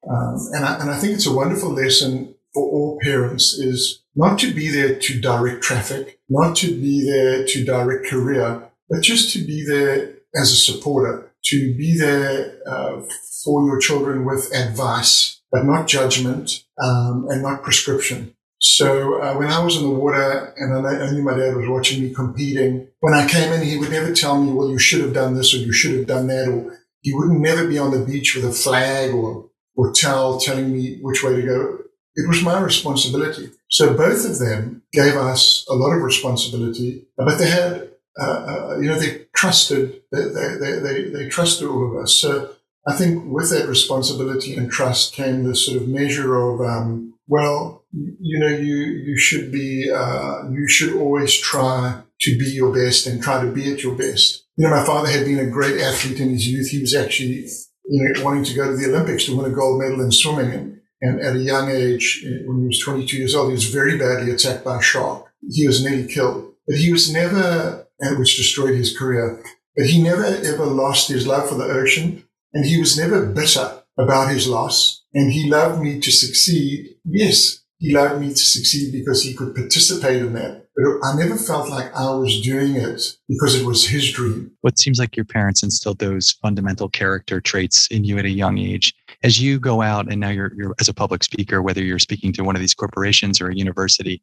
Um, 0.09 0.37
and, 0.53 0.65
I, 0.65 0.79
and 0.81 0.91
I 0.91 0.99
think 0.99 1.15
it's 1.15 1.27
a 1.27 1.35
wonderful 1.35 1.71
lesson 1.71 2.35
for 2.53 2.63
all 2.63 2.99
parents 3.03 3.55
is 3.55 4.03
not 4.15 4.39
to 4.39 4.53
be 4.53 4.69
there 4.69 4.99
to 4.99 5.21
direct 5.21 5.63
traffic, 5.63 6.21
not 6.29 6.57
to 6.57 6.69
be 6.69 7.05
there 7.05 7.45
to 7.47 7.65
direct 7.65 8.07
career, 8.07 8.71
but 8.89 9.03
just 9.03 9.33
to 9.33 9.41
be 9.41 9.65
there 9.67 10.15
as 10.35 10.53
a 10.53 10.57
supporter, 10.57 11.33
to 11.47 11.75
be 11.75 11.99
there 11.99 12.59
uh, 12.67 13.03
for 13.45 13.67
your 13.67 13.79
children 13.81 14.25
with 14.25 14.55
advice, 14.55 15.41
but 15.51 15.65
not 15.65 15.89
judgment 15.89 16.65
um, 16.83 17.27
and 17.29 17.43
not 17.43 17.63
prescription. 17.63 18.35
So 18.61 19.21
uh, 19.21 19.35
when 19.35 19.49
I 19.49 19.63
was 19.63 19.77
in 19.77 19.83
the 19.83 19.91
water 19.91 20.55
and 20.57 20.87
I 20.87 21.11
knew 21.11 21.23
my 21.23 21.37
dad 21.37 21.55
was 21.55 21.69
watching 21.69 22.03
me 22.03 22.15
competing, 22.15 22.89
when 23.01 23.13
I 23.13 23.29
came 23.29 23.53
in, 23.53 23.63
he 23.63 23.77
would 23.77 23.91
never 23.91 24.15
tell 24.15 24.43
me, 24.43 24.53
well, 24.53 24.71
you 24.71 24.79
should 24.79 25.03
have 25.03 25.13
done 25.13 25.35
this 25.35 25.53
or 25.53 25.59
you 25.59 25.73
should 25.73 25.95
have 25.99 26.07
done 26.07 26.29
that, 26.29 26.49
or 26.49 26.79
he 27.03 27.13
wouldn't 27.13 27.41
never 27.41 27.69
be 27.69 27.79
on 27.79 27.91
the 27.91 28.05
beach 28.05 28.35
with 28.35 28.45
a 28.45 28.53
flag 28.53 29.13
or, 29.13 29.51
or 29.77 29.93
towel 29.93 30.39
telling 30.39 30.73
me 30.73 30.99
which 31.01 31.23
way 31.23 31.37
to 31.37 31.43
go. 31.43 31.79
It 32.17 32.29
was 32.29 32.43
my 32.43 32.61
responsibility. 32.61 33.51
So 33.71 33.95
both 33.95 34.25
of 34.25 34.39
them 34.39 34.83
gave 34.93 35.17
us 35.17 35.67
a 35.69 35.75
lot 35.75 35.97
of 35.97 36.03
responsibility, 36.03 37.07
but 37.17 37.39
they 37.39 37.51
had, 37.51 37.91
uh, 38.21 38.25
uh, 38.25 38.79
you 38.81 38.89
know, 38.89 38.99
they 38.99 39.27
trusted, 39.35 40.01
they, 40.13 40.23
they, 40.23 40.79
they, 40.81 41.11
they, 41.11 41.29
trusted 41.29 41.67
all 41.67 41.91
of 41.91 42.03
us. 42.03 42.15
So 42.15 42.55
I 42.87 42.93
think 42.95 43.25
with 43.33 43.51
that 43.51 43.69
responsibility 43.69 44.55
and 44.55 44.71
trust 44.71 45.13
came 45.13 45.43
this 45.43 45.67
sort 45.67 45.83
of 45.83 45.89
measure 45.89 46.37
of, 46.37 46.61
um, 46.61 47.15
well, 47.27 47.85
you 47.93 48.39
know, 48.39 48.49
you, 48.49 48.77
you 48.77 49.19
should 49.19 49.51
be, 49.51 49.91
uh, 49.91 50.49
you 50.51 50.69
should 50.69 50.95
always 50.95 51.37
try 51.37 52.01
to 52.21 52.39
be 52.39 52.47
your 52.47 52.73
best 52.73 53.07
and 53.07 53.23
try 53.23 53.43
to 53.43 53.51
be 53.51 53.73
at 53.73 53.83
your 53.83 53.97
best. 53.97 54.45
You 54.57 54.69
know, 54.69 54.71
my 54.71 54.85
father 54.85 55.09
had 55.09 55.25
been 55.25 55.41
a 55.41 55.51
great 55.51 55.81
athlete 55.81 56.21
in 56.21 56.31
his 56.31 56.47
youth. 56.47 56.69
He 56.69 56.81
was 56.81 56.95
actually, 56.95 57.49
you 57.85 58.03
know, 58.03 58.25
wanting 58.25 58.45
to 58.45 58.55
go 58.55 58.71
to 58.71 58.77
the 58.77 58.89
Olympics 58.89 59.27
to 59.27 59.37
win 59.37 59.51
a 59.51 59.55
gold 59.55 59.81
medal 59.81 60.01
in 60.01 60.11
swimming. 60.11 60.51
And 60.53 60.81
and 61.05 61.21
at 61.21 61.37
a 61.37 61.41
young 61.41 61.71
age, 61.71 62.25
uh, 62.27 62.47
when 62.47 62.61
he 62.61 62.67
was 62.67 62.81
22 62.81 63.19
years 63.19 63.35
old, 63.35 63.49
he 63.49 63.55
was 63.55 63.65
very 63.69 63.99
badly 63.99 64.31
attacked 64.31 64.65
by 64.65 64.79
a 64.79 64.83
shark. 64.83 65.27
He 65.47 65.67
was 65.67 65.85
nearly 65.85 66.07
killed, 66.07 66.55
but 66.67 66.77
he 66.77 66.91
was 66.91 67.13
never, 67.13 67.87
which 68.17 68.39
destroyed 68.39 68.75
his 68.75 68.97
career, 68.97 69.43
but 69.77 69.87
he 69.87 70.03
never 70.03 70.25
ever 70.25 70.65
lost 70.65 71.09
his 71.09 71.27
love 71.27 71.49
for 71.49 71.57
the 71.57 71.65
ocean. 71.65 72.25
And 72.55 72.65
he 72.65 72.79
was 72.79 72.97
never 72.97 73.27
bitter 73.27 73.83
about 73.99 74.31
his 74.31 74.49
loss. 74.49 75.03
And 75.13 75.33
he 75.33 75.51
loved 75.51 75.83
me 75.83 76.01
to 76.01 76.11
succeed. 76.11 76.97
Yes, 77.05 77.65
he 77.79 77.95
loved 77.95 78.21
me 78.21 78.31
to 78.31 78.37
succeed 78.37 78.93
because 78.93 79.23
he 79.23 79.35
could 79.35 79.55
participate 79.55 80.23
in 80.23 80.33
that. 80.35 80.64
But 80.77 80.85
I 81.05 81.17
never 81.17 81.37
felt 81.37 81.71
like 81.71 81.95
I 81.95 82.11
was 82.15 82.41
doing 82.41 82.75
it 82.75 83.17
because 83.29 83.55
it 83.55 83.65
was 83.65 83.87
his 83.87 84.11
dream. 84.11 84.51
What 84.63 84.79
seems 84.79 84.99
like 84.99 85.17
your 85.17 85.25
parents 85.25 85.63
instilled 85.63 86.01
those 86.01 86.33
fundamental 86.33 86.89
character 86.89 87.41
traits 87.41 87.87
in 87.89 88.05
you 88.05 88.19
at 88.19 88.25
a 88.25 88.31
young 88.31 88.59
age 88.59 88.93
as 89.25 89.41
you 89.41 89.59
go 89.59 89.83
out 89.83 90.11
and 90.11 90.21
now 90.21 90.29
you're, 90.29 90.53
you're 90.55 90.75
as 90.79 90.89
a 90.89 90.95
public 90.95 91.25
speaker, 91.25 91.63
whether 91.63 91.83
you're 91.83 91.99
speaking 91.99 92.33
to 92.35 92.45
one 92.45 92.55
of 92.55 92.61
these 92.61 92.75
corporations 92.75 93.41
or 93.41 93.49
a 93.49 93.55
university, 93.55 94.23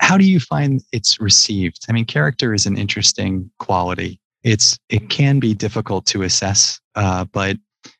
how 0.00 0.18
do 0.18 0.24
you 0.24 0.40
find 0.40 0.82
it's 0.92 1.20
received? 1.20 1.86
I 1.88 1.92
mean, 1.92 2.04
character 2.04 2.52
is 2.52 2.66
an 2.66 2.76
interesting 2.76 3.50
quality. 3.58 4.20
It's 4.42 4.78
it 4.88 5.08
can 5.08 5.38
be 5.40 5.54
difficult 5.54 6.04
to 6.06 6.22
assess, 6.22 6.80
uh, 6.94 7.24
but 7.24 7.56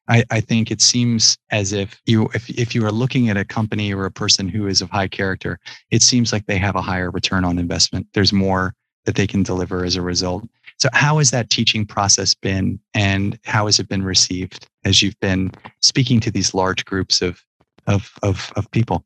I, 0.08 0.24
I, 0.30 0.40
think 0.40 0.70
it 0.70 0.80
seems 0.80 1.36
as 1.50 1.72
if 1.72 2.00
you 2.06 2.28
if 2.34 2.48
if 2.50 2.74
you 2.74 2.84
are 2.86 2.92
looking 2.92 3.28
at 3.28 3.36
a 3.36 3.44
company 3.44 3.92
or 3.92 4.04
a 4.04 4.10
person 4.10 4.48
who 4.48 4.66
is 4.66 4.80
of 4.80 4.90
high 4.90 5.08
character, 5.08 5.58
it 5.90 6.02
seems 6.02 6.32
like 6.32 6.46
they 6.46 6.58
have 6.58 6.76
a 6.76 6.82
higher 6.82 7.10
return 7.10 7.44
on 7.44 7.58
investment. 7.58 8.06
There's 8.14 8.32
more 8.32 8.74
that 9.04 9.14
they 9.14 9.26
can 9.26 9.42
deliver 9.42 9.84
as 9.84 9.96
a 9.96 10.02
result. 10.02 10.48
So, 10.78 10.88
how 10.92 11.18
has 11.18 11.30
that 11.30 11.50
teaching 11.50 11.84
process 11.84 12.34
been, 12.34 12.78
and 12.94 13.38
how 13.44 13.66
has 13.66 13.78
it 13.78 13.88
been 13.88 14.04
received 14.04 14.68
as 14.84 15.02
you've 15.02 15.18
been 15.20 15.50
speaking 15.80 16.20
to 16.20 16.30
these 16.30 16.54
large 16.54 16.84
groups 16.84 17.20
of 17.20 17.42
of 17.86 18.12
of, 18.22 18.52
of 18.56 18.70
people? 18.70 19.04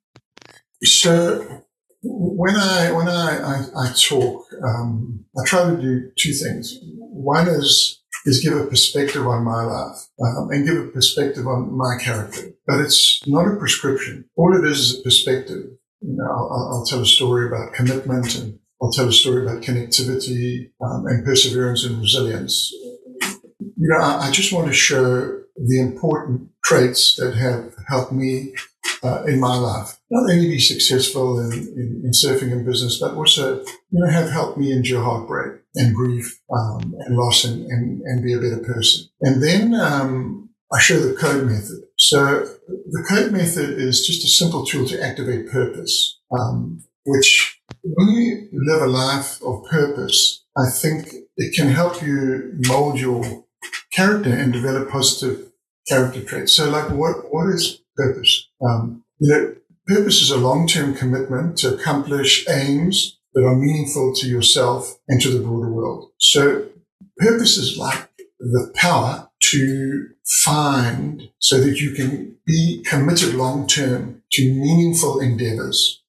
So, 0.83 1.65
when 2.03 2.57
I 2.57 2.93
when 2.93 3.09
I 3.09 3.39
I, 3.39 3.85
I 3.85 3.93
talk, 3.93 4.47
um, 4.65 5.25
I 5.39 5.47
try 5.47 5.71
to 5.71 5.77
do 5.81 6.11
two 6.19 6.33
things. 6.33 6.79
One 6.83 7.49
is 7.49 8.03
is 8.25 8.41
give 8.41 8.57
a 8.57 8.67
perspective 8.67 9.27
on 9.27 9.45
my 9.45 9.63
life 9.63 10.07
um, 10.21 10.51
and 10.51 10.67
give 10.67 10.77
a 10.77 10.89
perspective 10.89 11.47
on 11.47 11.77
my 11.77 11.97
character, 12.01 12.53
but 12.67 12.81
it's 12.81 13.21
not 13.27 13.49
a 13.49 13.57
prescription. 13.57 14.25
All 14.37 14.57
it 14.57 14.65
is 14.65 14.79
is 14.79 15.01
a 15.01 15.03
perspective. 15.03 15.65
You 16.01 16.17
know, 16.17 16.25
I'll, 16.25 16.71
I'll 16.73 16.87
tell 16.87 17.01
a 17.01 17.07
story 17.07 17.47
about 17.47 17.75
commitment 17.75 18.37
and 18.37 18.59
I'll 18.81 18.93
tell 18.93 19.09
a 19.09 19.13
story 19.13 19.43
about 19.43 19.63
connectivity 19.63 20.71
um, 20.85 21.07
and 21.07 21.25
perseverance 21.25 21.85
and 21.85 22.01
resilience. 22.01 22.73
You 22.73 23.89
know, 23.89 23.99
I, 23.99 24.29
I, 24.29 24.31
just 24.33 24.53
want 24.53 24.67
to 24.67 24.73
show 24.73 25.41
the 25.57 25.81
important 25.81 26.51
traits 26.65 27.17
that 27.17 27.35
have 27.37 27.75
helped 27.89 28.13
me 28.13 28.55
uh, 29.03 29.25
in 29.25 29.41
my 29.41 29.57
life. 29.57 29.99
Not 30.11 30.31
only 30.31 30.49
be 30.49 30.61
successful 30.61 31.39
in, 31.41 31.53
in, 31.53 32.03
in, 32.05 32.11
surfing 32.13 32.53
and 32.53 32.65
business, 32.65 32.99
but 33.01 33.15
also, 33.15 33.61
you 33.61 33.67
know, 33.91 34.11
have 34.11 34.31
helped 34.31 34.59
me 34.59 34.73
endure 34.73 35.03
heartbreak 35.03 35.61
and 35.75 35.95
grief 35.95 36.41
um, 36.55 36.95
and 37.01 37.17
loss 37.17 37.45
and, 37.45 37.67
and, 37.67 38.03
and, 38.03 38.23
be 38.23 38.33
a 38.33 38.39
better 38.39 38.63
person. 38.65 39.07
And 39.23 39.43
then 39.43 39.75
um, 39.75 40.51
I 40.73 40.79
show 40.81 41.01
the 41.01 41.15
code 41.15 41.47
method. 41.47 41.81
So 41.99 42.47
the 42.69 43.07
code 43.09 43.33
method 43.33 43.71
is 43.71 44.07
just 44.07 44.25
a 44.25 44.29
simple 44.29 44.65
tool 44.65 44.87
to 44.89 45.03
activate 45.03 45.51
purpose, 45.51 46.21
um, 46.39 46.85
which 47.05 47.61
when 47.83 48.09
you 48.09 48.49
live 48.53 48.83
a 48.83 48.87
life 48.87 49.43
of 49.43 49.65
purpose, 49.65 50.45
I 50.57 50.71
think 50.71 51.09
it 51.37 51.55
can 51.55 51.69
help 51.69 52.03
you 52.03 52.53
mold 52.69 53.01
your 53.01 53.45
character 53.93 54.33
and 54.33 54.53
develop 54.53 54.91
positive 54.91 55.53
character 55.89 56.23
traits. 56.23 56.53
So, 56.53 56.71
like, 56.71 56.91
what 56.91 57.33
what 57.33 57.49
is 57.55 57.82
purpose? 57.97 58.49
Um, 58.61 59.05
you 59.19 59.31
know, 59.31 59.55
purpose 59.87 60.23
is 60.23 60.31
a 60.31 60.37
long-term 60.37 60.95
commitment 60.95 61.57
to 61.59 61.75
accomplish 61.75 62.47
aims 62.49 63.19
that 63.35 63.45
are 63.45 63.57
meaningful 63.57 64.15
to 64.17 64.29
yourself 64.29 64.99
and 65.09 65.21
to 65.21 65.31
the 65.31 65.45
broader 65.45 65.71
world. 65.71 66.11
So, 66.19 66.67
purpose 67.19 67.57
is 67.57 67.79
like 67.79 68.09
the 68.39 68.73
power 68.75 69.31
to 69.51 70.09
find 70.45 71.31
so 71.39 71.61
that 71.61 71.81
you 71.81 71.93
can 71.93 72.37
be 72.47 72.85
committed 72.89 73.35
long 73.35 73.67
term 73.67 74.23
to 74.33 74.53
meaningful 74.53 75.21
endeavors 75.21 76.03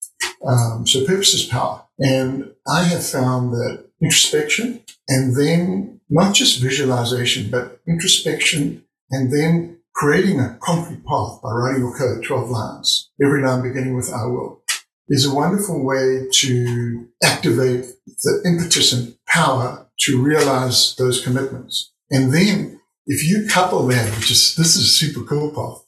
um, 0.46 0.86
so 0.86 1.06
purpose 1.06 1.34
is 1.34 1.46
power. 1.46 1.84
And 2.00 2.52
I 2.68 2.84
have 2.84 3.06
found 3.06 3.54
that 3.54 3.86
introspection 4.02 4.84
and 5.08 5.36
then 5.36 6.02
not 6.10 6.36
just 6.36 6.62
visualization, 6.62 7.50
but 7.50 7.80
introspection 7.88 8.84
and 9.12 9.32
then 9.32 9.78
creating 9.94 10.40
a 10.40 10.58
concrete 10.62 11.06
path 11.06 11.40
by 11.42 11.52
writing 11.52 11.82
your 11.82 11.98
code, 11.98 12.24
12 12.24 12.50
lines, 12.50 13.12
every 13.24 13.42
line 13.42 13.62
beginning 13.62 13.96
with 13.96 14.12
I 14.12 14.26
will, 14.26 14.64
is 15.10 15.26
a 15.26 15.34
wonderful 15.34 15.84
way 15.84 16.28
to 16.32 17.08
activate 17.24 17.86
the 18.24 18.42
impetus 18.46 18.94
and 18.94 19.16
power 19.28 19.88
to 20.00 20.22
realize 20.22 20.96
those 20.98 21.24
commitments. 21.24 21.92
And 22.10 22.34
then 22.34 22.80
if 23.06 23.28
you 23.28 23.48
couple 23.48 23.86
that, 23.88 24.16
which 24.16 24.32
is, 24.32 24.56
this 24.56 24.76
is 24.76 25.00
super 25.00 25.24
cool 25.24 25.52
part, 25.52 25.80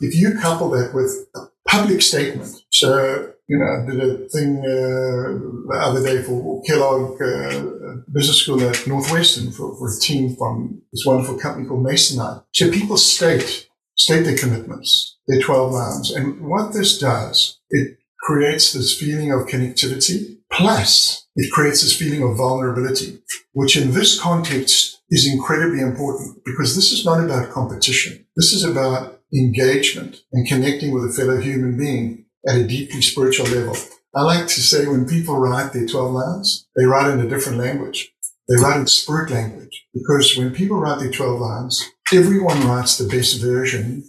if 0.00 0.14
you 0.14 0.38
couple 0.38 0.70
that 0.70 0.94
with 0.94 1.26
a 1.34 1.48
public 1.68 2.02
statement, 2.02 2.62
so 2.70 3.32
you 3.50 3.58
know, 3.58 3.84
did 3.84 4.00
a 4.00 4.28
thing 4.28 4.58
uh, 4.58 5.72
the 5.72 5.78
other 5.82 6.02
day 6.04 6.22
for 6.22 6.62
Kellogg 6.62 7.20
uh, 7.20 7.96
Business 8.12 8.42
School 8.42 8.62
at 8.62 8.86
Northwestern 8.86 9.50
for, 9.50 9.76
for, 9.76 9.88
a 9.88 10.00
team 10.00 10.36
from 10.36 10.80
this 10.92 11.04
wonderful 11.04 11.36
company 11.36 11.66
called 11.66 11.84
Masonite. 11.84 12.44
So 12.52 12.70
people 12.70 12.96
state 12.96 13.68
state 13.96 14.22
their 14.22 14.36
commitments, 14.36 15.18
their 15.26 15.40
12 15.40 15.72
lines. 15.72 16.12
And 16.12 16.48
what 16.48 16.72
this 16.72 16.96
does, 16.96 17.58
it 17.70 17.98
creates 18.20 18.72
this 18.72 18.96
feeling 18.96 19.32
of 19.32 19.48
connectivity. 19.48 20.38
Plus, 20.52 21.26
it 21.34 21.50
creates 21.50 21.82
this 21.82 21.96
feeling 21.96 22.22
of 22.22 22.36
vulnerability, 22.36 23.18
which 23.52 23.76
in 23.76 23.90
this 23.90 24.18
context 24.20 25.02
is 25.10 25.28
incredibly 25.28 25.80
important 25.80 26.44
because 26.44 26.76
this 26.76 26.92
is 26.92 27.04
not 27.04 27.22
about 27.22 27.50
competition. 27.50 28.24
This 28.36 28.52
is 28.52 28.62
about 28.62 29.20
engagement 29.34 30.22
and 30.32 30.46
connecting 30.46 30.92
with 30.92 31.04
a 31.04 31.12
fellow 31.12 31.40
human 31.40 31.76
being 31.76 32.19
at 32.46 32.56
a 32.56 32.66
deeply 32.66 33.02
spiritual 33.02 33.46
level. 33.46 33.76
I 34.14 34.22
like 34.22 34.46
to 34.48 34.60
say 34.60 34.86
when 34.86 35.06
people 35.06 35.36
write 35.36 35.72
their 35.72 35.86
12 35.86 36.12
lines, 36.12 36.66
they 36.76 36.84
write 36.84 37.10
in 37.10 37.20
a 37.20 37.28
different 37.28 37.58
language. 37.58 38.12
They 38.48 38.56
write 38.56 38.80
in 38.80 38.86
spirit 38.88 39.30
language 39.30 39.86
because 39.94 40.36
when 40.36 40.52
people 40.52 40.78
write 40.78 40.98
their 40.98 41.12
12 41.12 41.40
lines, 41.40 41.88
everyone 42.12 42.66
writes 42.66 42.98
the 42.98 43.08
best 43.08 43.40
version 43.40 44.02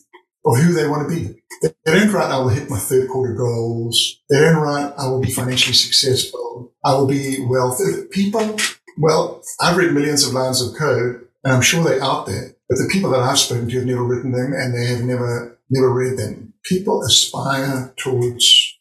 of 0.43 0.57
who 0.57 0.73
they 0.73 0.87
want 0.87 1.07
to 1.07 1.15
be. 1.15 1.35
They 1.61 1.99
don't 1.99 2.11
write, 2.11 2.31
I 2.31 2.39
will 2.39 2.49
hit 2.49 2.69
my 2.69 2.79
third 2.79 3.09
quarter 3.09 3.35
goals. 3.35 4.19
They 4.29 4.39
don't 4.39 4.57
write, 4.57 4.93
I 4.97 5.07
will 5.07 5.21
be 5.21 5.29
financially 5.29 5.75
successful. 5.75 6.73
I 6.83 6.95
will 6.95 7.05
be 7.05 7.45
wealthy. 7.47 8.07
People, 8.09 8.57
well, 8.97 9.43
I've 9.59 9.77
read 9.77 9.93
millions 9.93 10.25
of 10.25 10.33
lines 10.33 10.63
of 10.63 10.75
code 10.75 11.27
and 11.43 11.53
I'm 11.53 11.61
sure 11.61 11.83
they're 11.83 12.03
out 12.03 12.25
there, 12.25 12.55
but 12.67 12.77
the 12.77 12.89
people 12.91 13.11
that 13.11 13.19
I've 13.19 13.37
spoken 13.37 13.69
to 13.69 13.77
have 13.77 13.85
never 13.85 14.03
written 14.03 14.31
them 14.31 14.53
and 14.53 14.73
they 14.73 14.87
have 14.87 15.03
never, 15.03 15.59
never 15.69 15.93
read 15.93 16.17
them 16.17 16.50
people 16.63 17.03
aspire 17.03 17.93
towards 17.97 18.79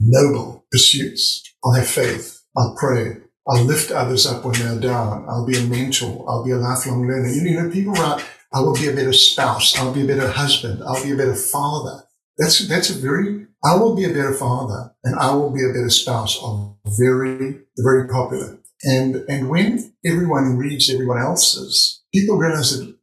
noble 0.00 0.64
pursuits. 0.70 1.42
I'll 1.64 1.72
have 1.72 1.88
faith. 1.88 2.42
I'll 2.56 2.74
pray. 2.78 3.16
I'll 3.46 3.64
lift 3.64 3.90
others 3.90 4.26
up 4.26 4.44
when 4.44 4.54
they're 4.58 4.78
down. 4.78 5.24
I'll 5.28 5.46
be 5.46 5.58
a 5.58 5.62
mentor. 5.62 6.24
I'll 6.28 6.44
be 6.44 6.50
a 6.50 6.56
lifelong 6.56 7.06
learner. 7.06 7.28
You 7.28 7.62
know, 7.62 7.70
people 7.70 7.94
write, 7.94 8.24
I 8.52 8.60
will 8.60 8.74
be 8.74 8.88
a 8.88 8.94
better 8.94 9.12
spouse. 9.12 9.76
I'll 9.78 9.94
be 9.94 10.04
a 10.04 10.06
better 10.06 10.28
husband. 10.28 10.82
I'll 10.84 11.02
be 11.02 11.12
a 11.12 11.16
better 11.16 11.34
father. 11.34 12.04
That's, 12.36 12.66
that's 12.68 12.90
a 12.90 12.98
very, 12.98 13.46
I 13.64 13.76
will 13.76 13.96
be 13.96 14.04
a 14.04 14.10
better 14.10 14.34
father 14.34 14.94
and 15.02 15.18
I 15.18 15.34
will 15.34 15.50
be 15.50 15.64
a 15.64 15.72
better 15.72 15.90
spouse 15.90 16.40
are 16.42 16.76
very, 16.86 17.60
very 17.78 18.08
popular. 18.08 18.58
And, 18.84 19.24
and 19.28 19.48
when 19.48 19.94
everyone 20.04 20.56
reads 20.56 20.90
everyone 20.90 21.18
else's, 21.18 22.02
people 22.14 22.36
realize 22.36 22.78
that 22.78 22.94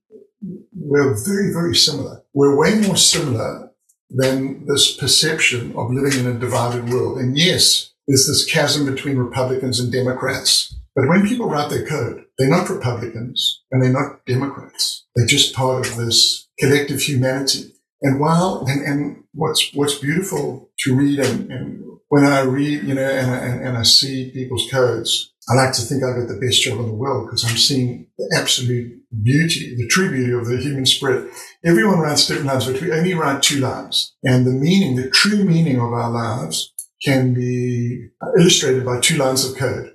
we're 0.73 1.13
very, 1.25 1.51
very 1.51 1.75
similar. 1.75 2.23
We're 2.33 2.57
way 2.57 2.79
more 2.79 2.95
similar 2.95 3.71
than 4.09 4.65
this 4.65 4.95
perception 4.95 5.75
of 5.75 5.91
living 5.91 6.19
in 6.19 6.27
a 6.27 6.39
divided 6.39 6.89
world. 6.89 7.17
And 7.17 7.37
yes, 7.37 7.93
there's 8.07 8.27
this 8.27 8.45
chasm 8.45 8.85
between 8.85 9.17
Republicans 9.17 9.79
and 9.79 9.91
Democrats. 9.91 10.75
But 10.95 11.07
when 11.07 11.27
people 11.27 11.49
write 11.49 11.69
their 11.69 11.85
code, 11.85 12.23
they're 12.37 12.49
not 12.49 12.69
Republicans 12.69 13.63
and 13.71 13.83
they're 13.83 13.91
not 13.91 14.25
Democrats. 14.25 15.05
They're 15.15 15.25
just 15.25 15.53
part 15.53 15.87
of 15.87 15.97
this 15.97 16.47
collective 16.59 17.01
humanity. 17.01 17.73
And 18.01 18.19
while, 18.19 18.65
and, 18.67 18.81
and 18.85 19.23
what's, 19.33 19.73
what's 19.73 19.97
beautiful 19.97 20.69
to 20.79 20.95
read 20.95 21.19
and, 21.19 21.51
and 21.51 21.85
when 22.09 22.25
I 22.25 22.41
read, 22.41 22.83
you 22.83 22.93
know, 22.93 23.09
and, 23.09 23.31
and, 23.31 23.67
and 23.67 23.77
I 23.77 23.83
see 23.83 24.31
people's 24.31 24.69
codes, 24.69 25.33
I 25.49 25.55
like 25.55 25.73
to 25.73 25.81
think 25.81 26.03
I've 26.03 26.15
got 26.15 26.27
the 26.27 26.39
best 26.39 26.61
job 26.61 26.79
in 26.79 26.87
the 26.87 26.93
world 26.93 27.27
because 27.27 27.43
I'm 27.43 27.57
seeing 27.57 28.07
the 28.17 28.37
absolute 28.39 29.01
beauty, 29.23 29.75
the 29.75 29.87
true 29.87 30.09
beauty 30.11 30.31
of 30.31 30.47
the 30.47 30.57
human 30.57 30.85
spirit. 30.85 31.31
Everyone 31.63 31.99
writes 31.99 32.27
different 32.27 32.47
lines, 32.47 32.65
but 32.65 32.81
we 32.81 32.91
only 32.91 33.13
write 33.13 33.43
two 33.43 33.59
lines. 33.59 34.15
And 34.23 34.45
the 34.45 34.51
meaning, 34.51 34.95
the 34.95 35.09
true 35.09 35.43
meaning 35.43 35.77
of 35.77 35.93
our 35.93 36.09
lives 36.09 36.73
can 37.03 37.33
be 37.33 38.07
illustrated 38.37 38.85
by 38.85 38.99
two 38.99 39.17
lines 39.17 39.49
of 39.49 39.57
code. 39.57 39.93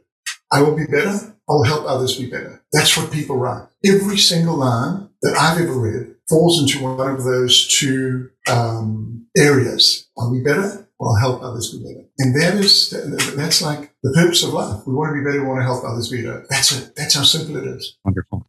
I 0.53 0.63
will 0.63 0.77
be 0.77 0.87
better. 0.87 1.37
I'll 1.49 1.65
help 1.65 1.85
others 1.87 2.17
be 2.17 2.31
better. 2.31 2.63
That's 2.73 2.97
what 2.97 3.13
people 3.13 3.37
write. 3.37 3.67
Every 3.85 4.19
single 4.19 4.57
line 4.57 5.09
that 5.23 5.37
I've 5.37 5.61
ever 5.61 5.79
read 5.79 6.15
falls 6.29 6.61
into 6.61 6.85
one 6.85 7.15
of 7.15 7.25
those 7.25 7.67
two 7.67 8.31
um, 8.49 9.27
areas. 9.37 10.09
I'll 10.17 10.33
be 10.33 10.43
better 10.43 10.89
I'll 11.01 11.15
help 11.15 11.43
others 11.43 11.73
be 11.73 11.83
better. 11.83 12.07
And 12.19 12.39
that 12.41 12.55
is, 12.55 12.91
that's 13.35 13.63
like 13.63 13.95
the 14.03 14.13
purpose 14.13 14.43
of 14.43 14.53
life. 14.53 14.83
We 14.87 14.95
want 14.95 15.11
to 15.11 15.15
be 15.15 15.25
better. 15.25 15.41
We 15.43 15.49
want 15.49 15.61
to 15.61 15.65
help 15.65 15.85
others 15.85 16.11
be 16.11 16.23
better. 16.23 16.45
That's 16.51 16.73
it. 16.73 16.95
That's 16.95 17.15
how 17.15 17.23
simple 17.23 17.57
it 17.57 17.65
is. 17.65 17.97
Wonderful. 18.05 18.40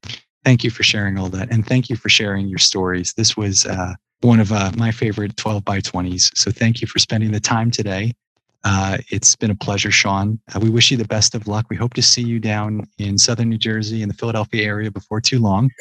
Thank 0.44 0.64
you 0.64 0.72
for 0.72 0.84
sharing 0.84 1.18
all 1.18 1.30
that. 1.30 1.52
And 1.52 1.66
thank 1.66 1.90
you 1.90 1.96
for 1.96 2.10
sharing 2.10 2.48
your 2.48 2.60
stories. 2.60 3.14
This 3.14 3.38
was 3.38 3.66
uh, 3.66 3.94
one 4.22 4.40
of 4.40 4.52
uh, 4.52 4.72
my 4.76 4.92
favorite 4.92 5.38
12 5.38 5.64
by 5.64 5.80
20s. 5.80 6.36
So 6.36 6.52
thank 6.52 6.82
you 6.82 6.88
for 6.88 7.00
spending 7.00 7.32
the 7.32 7.40
time 7.40 7.72
today. 7.72 8.14
Uh, 8.64 9.00
it's 9.10 9.36
been 9.36 9.50
a 9.50 9.56
pleasure, 9.56 9.90
Shaun. 9.90 10.40
Uh, 10.54 10.60
we 10.60 10.70
wish 10.70 10.92
you 10.92 10.98
the 10.98 11.06
best 11.06 11.34
of 11.34 11.48
luck. 11.48 11.66
We 11.70 11.76
hope 11.76 11.96
to 11.96 12.02
see 12.02 12.22
you 12.22 12.40
down 12.40 12.84
in 13.00 13.18
southern 13.18 13.50
New 13.50 13.58
Jersey 13.58 14.04
in 14.04 14.08
the 14.08 14.14
Philadelphia 14.14 14.64
area 14.64 14.92
before 14.92 15.20
too 15.20 15.40
long. 15.40 15.72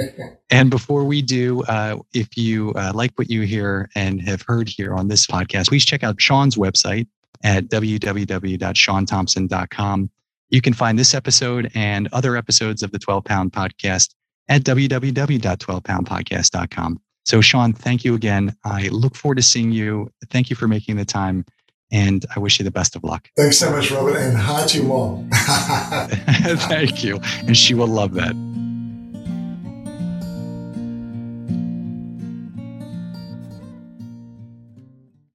and 0.50 0.70
before 0.70 1.04
we 1.04 1.20
do, 1.20 1.62
uh, 1.64 1.98
if 2.14 2.38
you 2.38 2.72
uh, 2.74 2.92
like 2.94 3.12
what 3.16 3.28
you 3.28 3.42
hear 3.42 3.90
and 3.94 4.22
have 4.22 4.40
heard 4.42 4.70
here 4.70 4.94
on 4.94 5.08
this 5.08 5.26
podcast, 5.26 5.68
please 5.68 5.84
check 5.84 6.02
out 6.02 6.18
Shaun's 6.20 6.56
website 6.56 7.06
at 7.42 7.64
www.shauntomson.com. 7.64 10.10
You 10.50 10.60
can 10.60 10.72
find 10.72 10.98
this 10.98 11.14
episode 11.14 11.70
and 11.74 12.08
other 12.12 12.36
episodes 12.36 12.82
of 12.82 12.92
the 12.92 12.98
12 12.98 13.24
Pound 13.24 13.52
Podcast 13.52 14.14
at 14.48 14.62
www.12poundpodcast.com. 14.62 17.00
So, 17.24 17.40
Shaun, 17.40 17.72
thank 17.72 18.04
you 18.04 18.14
again. 18.14 18.56
I 18.64 18.88
look 18.88 19.14
forward 19.14 19.36
to 19.36 19.42
seeing 19.42 19.72
you. 19.72 20.10
Thank 20.30 20.50
you 20.50 20.56
for 20.56 20.66
making 20.66 20.96
the 20.96 21.04
time 21.04 21.44
and 21.92 22.24
I 22.34 22.38
wish 22.38 22.58
you 22.58 22.64
the 22.64 22.70
best 22.70 22.96
of 22.96 23.04
luck. 23.04 23.28
Thanks 23.36 23.58
so 23.58 23.70
much, 23.70 23.90
Robert, 23.90 24.16
and 24.16 24.36
hi 24.36 24.66
to 24.66 24.82
mom. 24.82 25.28
Thank 25.32 27.02
you. 27.02 27.20
And 27.46 27.56
she 27.56 27.74
will 27.74 27.88
love 27.88 28.14
that. 28.14 28.34